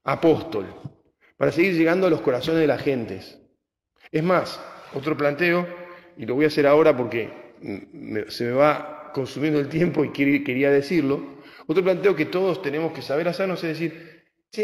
apóstol? 0.03 0.65
Para 1.37 1.51
seguir 1.51 1.73
llegando 1.73 2.07
a 2.07 2.09
los 2.09 2.21
corazones 2.21 2.61
de 2.61 2.67
las 2.67 2.81
gentes. 2.81 3.39
Es 4.11 4.23
más, 4.23 4.59
otro 4.93 5.15
planteo, 5.15 5.65
y 6.17 6.25
lo 6.25 6.35
voy 6.35 6.45
a 6.45 6.49
hacer 6.49 6.67
ahora 6.67 6.95
porque 6.95 7.29
se 8.27 8.43
me 8.43 8.51
va 8.51 9.11
consumiendo 9.13 9.59
el 9.59 9.69
tiempo 9.69 10.03
y 10.03 10.11
quería 10.11 10.69
decirlo. 10.69 11.41
Otro 11.65 11.81
planteo 11.81 12.15
que 12.15 12.25
todos 12.25 12.61
tenemos 12.61 12.91
que 12.91 13.01
saber 13.01 13.27
hacernos 13.29 13.63
es 13.63 13.79
decir, 13.79 14.12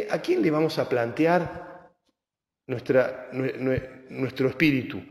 ¿a 0.10 0.22
quién 0.22 0.42
le 0.42 0.52
vamos 0.52 0.78
a 0.78 0.88
plantear 0.88 1.92
nuestro 2.68 4.48
espíritu? 4.48 5.02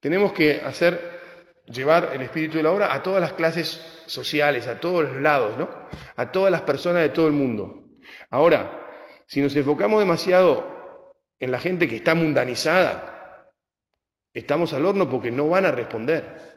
Tenemos 0.00 0.32
que 0.32 0.60
hacer, 0.60 1.62
llevar 1.66 2.10
el 2.12 2.22
espíritu 2.22 2.56
de 2.56 2.64
la 2.64 2.72
obra 2.72 2.92
a 2.92 3.02
todas 3.02 3.20
las 3.20 3.32
clases 3.34 4.02
sociales, 4.06 4.66
a 4.66 4.80
todos 4.80 5.04
los 5.04 5.22
lados, 5.22 5.56
¿no? 5.56 5.70
A 6.16 6.30
todas 6.30 6.50
las 6.50 6.62
personas 6.62 7.02
de 7.02 7.10
todo 7.10 7.28
el 7.28 7.32
mundo. 7.32 7.84
Ahora, 8.30 8.80
si 9.26 9.40
nos 9.40 9.54
enfocamos 9.56 10.00
demasiado 10.00 11.14
en 11.38 11.50
la 11.50 11.58
gente 11.58 11.88
que 11.88 11.96
está 11.96 12.14
mundanizada, 12.14 13.48
estamos 14.34 14.72
al 14.72 14.84
horno 14.84 15.08
porque 15.08 15.30
no 15.30 15.48
van 15.48 15.66
a 15.66 15.70
responder. 15.70 16.51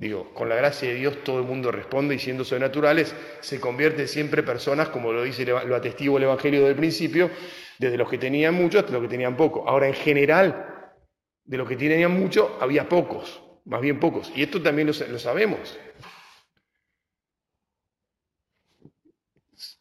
Digo, 0.00 0.32
con 0.32 0.48
la 0.48 0.54
gracia 0.54 0.88
de 0.88 0.94
Dios 0.94 1.22
todo 1.24 1.40
el 1.40 1.44
mundo 1.44 1.70
responde 1.70 2.14
y 2.14 2.18
siendo 2.18 2.42
sobrenaturales 2.42 3.14
se 3.40 3.60
convierten 3.60 4.08
siempre 4.08 4.42
personas, 4.42 4.88
como 4.88 5.12
lo 5.12 5.22
dice, 5.22 5.44
lo 5.44 5.76
atestigo 5.76 6.16
el 6.16 6.22
Evangelio 6.22 6.64
del 6.64 6.74
principio, 6.74 7.30
desde 7.78 7.98
los 7.98 8.08
que 8.08 8.16
tenían 8.16 8.54
mucho 8.54 8.78
hasta 8.78 8.92
los 8.92 9.02
que 9.02 9.08
tenían 9.08 9.36
poco. 9.36 9.68
Ahora, 9.68 9.88
en 9.88 9.92
general, 9.92 10.94
de 11.44 11.56
los 11.58 11.68
que 11.68 11.76
tenían 11.76 12.18
mucho, 12.18 12.56
había 12.62 12.88
pocos, 12.88 13.42
más 13.66 13.82
bien 13.82 14.00
pocos. 14.00 14.32
Y 14.34 14.42
esto 14.42 14.62
también 14.62 14.88
lo, 14.88 14.94
lo 15.06 15.18
sabemos. 15.18 15.78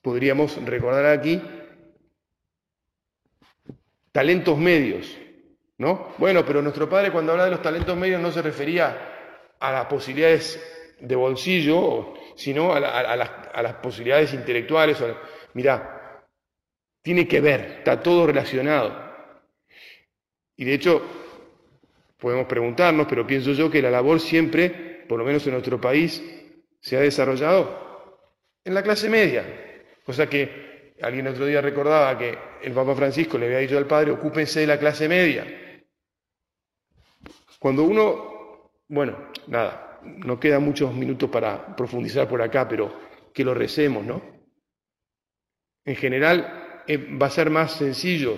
Podríamos 0.01 0.61
recordar 0.65 1.05
aquí 1.05 1.41
talentos 4.11 4.57
medios, 4.57 5.17
¿no? 5.77 6.13
Bueno, 6.17 6.45
pero 6.45 6.61
nuestro 6.61 6.89
padre 6.89 7.09
cuando 7.09 7.31
habla 7.31 7.45
de 7.45 7.51
los 7.51 7.61
talentos 7.61 7.95
medios 7.95 8.21
no 8.21 8.33
se 8.33 8.41
refería 8.41 9.15
a 9.59 9.71
las 9.71 9.85
posibilidades 9.85 10.59
de 10.99 11.15
bolsillo, 11.15 12.13
sino 12.35 12.73
a, 12.73 12.79
las, 12.79 13.73
posibilidades 13.81 14.33
intelectuales. 14.33 14.97
Mirá, 15.53 16.25
tiene 17.01 17.27
que 17.27 17.41
ver, 17.41 17.75
está 17.79 18.01
todo 18.01 18.27
relacionado. 18.27 19.09
Y 20.55 20.65
de 20.65 20.73
hecho, 20.73 21.01
podemos 22.17 22.45
preguntarnos, 22.47 23.07
pero 23.07 23.25
pienso 23.25 23.51
yo 23.51 23.69
que 23.69 23.81
la 23.81 23.89
labor 23.89 24.19
siempre, 24.19 25.05
por 25.07 25.19
lo 25.19 25.25
menos 25.25 25.45
en 25.47 25.53
nuestro 25.53 25.79
país, 25.79 26.23
se 26.81 26.97
ha 26.97 27.01
desarrollado 27.01 28.19
en 28.63 28.73
la 28.73 28.83
clase 28.83 29.09
media. 29.09 29.45
Cosa 30.05 30.29
que 30.29 30.93
alguien 31.01 31.27
otro 31.27 31.45
día 31.45 31.61
recordaba 31.61 32.17
que 32.17 32.37
el 32.61 32.73
Papa 32.73 32.95
Francisco 32.95 33.37
le 33.37 33.45
había 33.45 33.59
dicho 33.59 33.77
al 33.77 33.87
padre, 33.87 34.11
ocúpense 34.11 34.61
de 34.61 34.67
la 34.67 34.79
clase 34.79 35.07
media. 35.07 35.45
Cuando 37.59 37.83
uno 37.83 38.28
bueno, 38.89 39.31
nada, 39.47 39.99
no 40.03 40.39
quedan 40.39 40.63
muchos 40.63 40.93
minutos 40.93 41.29
para 41.29 41.75
profundizar 41.75 42.27
por 42.27 42.41
acá, 42.41 42.67
pero 42.67 42.99
que 43.33 43.43
lo 43.43 43.53
recemos, 43.53 44.05
¿no? 44.05 44.21
En 45.85 45.95
general 45.95 46.83
eh, 46.87 46.97
va 46.97 47.27
a 47.27 47.31
ser 47.31 47.49
más 47.49 47.73
sencillo 47.73 48.37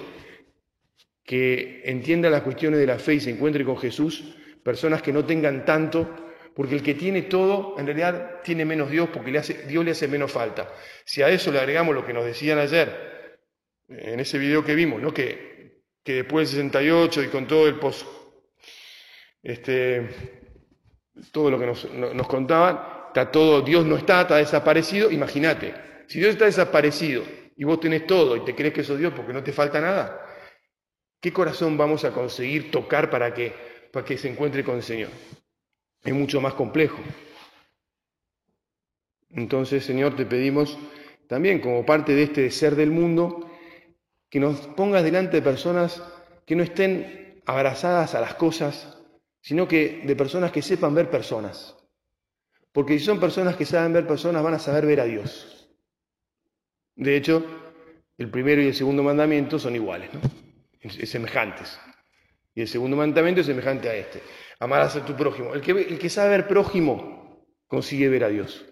que 1.23 1.81
entienda 1.85 2.29
las 2.29 2.41
cuestiones 2.41 2.79
de 2.79 2.85
la 2.85 2.99
fe 2.99 3.15
y 3.15 3.19
se 3.21 3.29
encuentre 3.29 3.63
con 3.63 3.77
Jesús, 3.77 4.35
personas 4.63 5.01
que 5.01 5.13
no 5.13 5.25
tengan 5.25 5.63
tanto, 5.63 6.15
porque 6.53 6.75
el 6.75 6.83
que 6.83 6.95
tiene 6.95 7.23
todo, 7.23 7.79
en 7.79 7.85
realidad 7.85 8.41
tiene 8.43 8.65
menos 8.65 8.91
Dios, 8.91 9.09
porque 9.11 9.31
Dios 9.31 9.85
le 9.85 9.91
hace 9.91 10.07
menos 10.09 10.31
falta. 10.31 10.69
Si 11.05 11.21
a 11.21 11.29
eso 11.29 11.51
le 11.51 11.59
agregamos 11.59 11.95
lo 11.95 12.05
que 12.05 12.13
nos 12.13 12.25
decían 12.25 12.59
ayer, 12.59 13.39
en 13.87 14.19
ese 14.19 14.37
video 14.37 14.65
que 14.65 14.75
vimos, 14.75 15.01
¿no? 15.01 15.13
que, 15.13 15.83
que 16.03 16.15
después 16.15 16.51
del 16.51 16.63
68 16.65 17.23
y 17.23 17.27
con 17.27 17.47
todo 17.47 17.67
el 17.67 17.75
post, 17.75 18.05
este, 19.43 20.40
todo 21.31 21.51
lo 21.51 21.59
que 21.59 21.65
nos, 21.65 22.27
contaban, 22.27 22.79
está 23.07 23.31
todo, 23.31 23.61
Dios 23.61 23.85
no 23.85 23.97
está, 23.97 24.21
está 24.21 24.37
desaparecido, 24.37 25.11
imagínate, 25.11 25.73
si 26.07 26.19
Dios 26.19 26.31
está 26.31 26.45
desaparecido 26.45 27.23
y 27.55 27.63
vos 27.63 27.79
tenés 27.79 28.07
todo 28.07 28.35
y 28.35 28.45
te 28.45 28.55
crees 28.55 28.73
que 28.73 28.83
sos 28.83 28.97
Dios 28.97 29.13
porque 29.15 29.33
no 29.33 29.43
te 29.43 29.51
falta 29.51 29.81
nada, 29.81 30.25
¿qué 31.19 31.31
corazón 31.31 31.77
vamos 31.77 32.05
a 32.05 32.11
conseguir 32.11 32.71
tocar 32.71 33.09
para 33.09 33.33
que, 33.33 33.53
para 33.91 34.05
que 34.05 34.17
se 34.17 34.29
encuentre 34.29 34.63
con 34.63 34.75
el 34.75 34.83
Señor? 34.83 35.09
Es 36.03 36.13
mucho 36.13 36.41
más 36.41 36.53
complejo. 36.53 36.97
Entonces, 39.29 39.85
Señor, 39.85 40.15
te 40.15 40.25
pedimos 40.25 40.77
también 41.27 41.59
como 41.59 41.85
parte 41.85 42.13
de 42.13 42.23
este 42.23 42.51
ser 42.51 42.75
del 42.75 42.91
mundo, 42.91 43.49
que 44.29 44.39
nos 44.39 44.67
pongas 44.67 45.03
delante 45.03 45.37
de 45.37 45.41
personas 45.41 46.01
que 46.45 46.55
no 46.55 46.63
estén 46.63 47.41
abrazadas 47.45 48.15
a 48.15 48.21
las 48.21 48.35
cosas, 48.35 49.00
sino 49.41 49.67
que 49.67 50.01
de 50.05 50.15
personas 50.15 50.51
que 50.51 50.61
sepan 50.61 50.95
ver 50.95 51.09
personas. 51.09 51.75
Porque 52.71 52.97
si 52.97 53.05
son 53.05 53.19
personas 53.19 53.55
que 53.55 53.65
saben 53.65 53.93
ver 53.93 54.07
personas, 54.07 54.43
van 54.43 54.53
a 54.53 54.59
saber 54.59 54.85
ver 54.85 55.01
a 55.01 55.05
Dios. 55.05 55.69
De 56.95 57.17
hecho, 57.17 57.43
el 58.17 58.29
primero 58.29 58.61
y 58.61 58.67
el 58.67 58.75
segundo 58.75 59.03
mandamiento 59.03 59.59
son 59.59 59.75
iguales, 59.75 60.09
¿no? 60.13 60.21
semejantes. 60.89 61.79
Y 62.55 62.61
el 62.61 62.67
segundo 62.67 62.97
mandamiento 62.97 63.41
es 63.41 63.47
semejante 63.47 63.89
a 63.89 63.95
este. 63.95 64.21
Amarás 64.59 64.95
a 64.95 65.05
tu 65.05 65.15
prójimo. 65.15 65.53
El 65.53 65.61
que, 65.61 65.71
el 65.71 65.99
que 65.99 66.09
sabe 66.09 66.29
ver 66.29 66.47
prójimo 66.47 67.45
consigue 67.67 68.09
ver 68.09 68.23
a 68.23 68.29
Dios. 68.29 68.65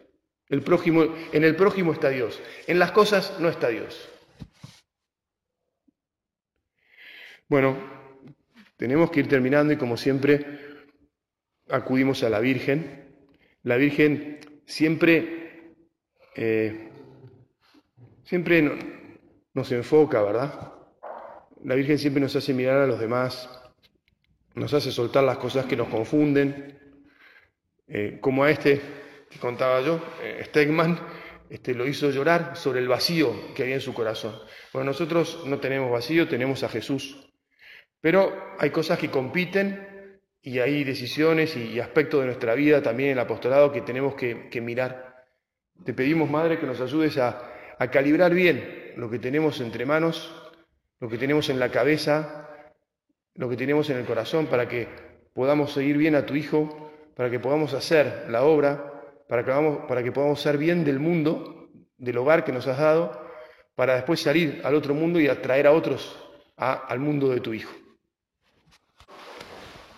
El 0.48 0.62
prójimo, 0.62 1.04
en 1.32 1.44
el 1.44 1.56
prójimo 1.56 1.94
está 1.94 2.10
Dios. 2.10 2.42
En 2.68 2.80
las 2.80 2.92
cosas 2.92 3.40
no 3.40 3.50
está 3.50 3.70
Dios. 3.70 4.10
Bueno, 7.48 7.99
tenemos 8.80 9.12
que 9.12 9.20
ir 9.20 9.28
terminando 9.28 9.74
y 9.74 9.78
como 9.78 9.98
siempre 9.98 10.46
acudimos 11.70 12.24
a 12.24 12.30
la 12.30 12.40
Virgen. 12.40 13.14
La 13.64 13.76
Virgen 13.76 14.40
siempre, 14.66 15.76
eh, 16.34 16.90
siempre 18.24 18.72
nos 19.54 19.70
enfoca, 19.74 20.24
¿verdad? 20.24 20.72
La 21.62 21.76
Virgen 21.76 22.00
siempre 22.00 22.22
nos 22.22 22.34
hace 22.38 22.54
mirar 22.54 22.78
a 22.78 22.88
los 22.88 23.02
demás, 23.02 23.50
nos 24.56 24.74
hace 24.74 24.92
soltar 24.92 25.26
las 25.26 25.40
cosas 25.40 25.66
que 25.66 25.76
nos 25.76 25.90
confunden, 25.90 26.80
eh, 27.86 28.18
como 28.22 28.46
a 28.46 28.50
este 28.50 28.82
que 29.30 29.40
contaba 29.40 29.82
yo, 29.82 30.02
eh, 30.24 30.42
Stegman, 30.46 30.98
este, 31.50 31.74
lo 31.74 31.86
hizo 31.86 32.12
llorar 32.12 32.56
sobre 32.56 32.80
el 32.80 32.88
vacío 32.88 33.54
que 33.54 33.64
había 33.64 33.76
en 33.76 33.82
su 33.82 33.94
corazón. 33.94 34.40
Bueno, 34.72 34.92
nosotros 34.92 35.44
no 35.46 35.60
tenemos 35.60 35.92
vacío, 35.92 36.30
tenemos 36.30 36.64
a 36.64 36.70
Jesús. 36.70 37.29
Pero 38.02 38.56
hay 38.58 38.70
cosas 38.70 38.98
que 38.98 39.10
compiten 39.10 39.90
y 40.42 40.60
hay 40.60 40.84
decisiones 40.84 41.56
y 41.58 41.80
aspectos 41.80 42.22
de 42.22 42.28
nuestra 42.28 42.56
vida 42.56 42.82
también 42.82 43.12
el 43.12 43.20
apostolado 43.20 43.72
que 43.72 43.82
tenemos 43.82 44.16
que, 44.16 44.62
mirar. 44.62 45.26
Te 45.84 45.94
pedimos, 45.94 46.30
Madre, 46.30 46.60
que 46.60 46.66
nos 46.66 46.80
ayudes 46.80 47.18
a, 47.18 47.46
calibrar 47.92 48.34
bien 48.34 48.94
lo 48.98 49.10
que 49.10 49.20
tenemos 49.20 49.62
entre 49.62 49.86
manos, 49.86 50.34
lo 51.00 51.08
que 51.08 51.18
tenemos 51.18 51.50
en 51.50 51.60
la 51.60 51.70
cabeza, 51.70 52.50
lo 53.36 53.48
que 53.50 53.56
tenemos 53.56 53.90
en 53.90 53.98
el 53.98 54.06
corazón, 54.06 54.48
para 54.48 54.68
que 54.68 54.88
podamos 55.34 55.72
seguir 55.72 55.98
bien 55.98 56.16
a 56.16 56.26
tu 56.26 56.36
Hijo, 56.36 56.92
para 57.16 57.30
que 57.30 57.40
podamos 57.40 57.74
hacer 57.74 58.26
la 58.30 58.44
obra, 58.44 59.02
para 59.28 59.44
que, 59.44 59.52
para 59.88 60.04
que 60.04 60.12
podamos 60.12 60.42
ser 60.42 60.58
bien 60.58 60.84
del 60.84 61.00
mundo, 61.00 61.70
del 61.98 62.18
hogar 62.18 62.44
que 62.44 62.52
nos 62.52 62.68
has 62.68 62.80
dado, 62.80 63.28
para 63.76 63.96
después 63.96 64.22
salir 64.22 64.62
al 64.64 64.76
otro 64.76 64.94
mundo 64.94 65.20
y 65.20 65.28
atraer 65.28 65.68
a 65.68 65.72
otros 65.72 66.18
al 66.58 67.00
mundo 67.00 67.30
de 67.30 67.40
tu 67.40 67.54
Hijo. 67.54 67.72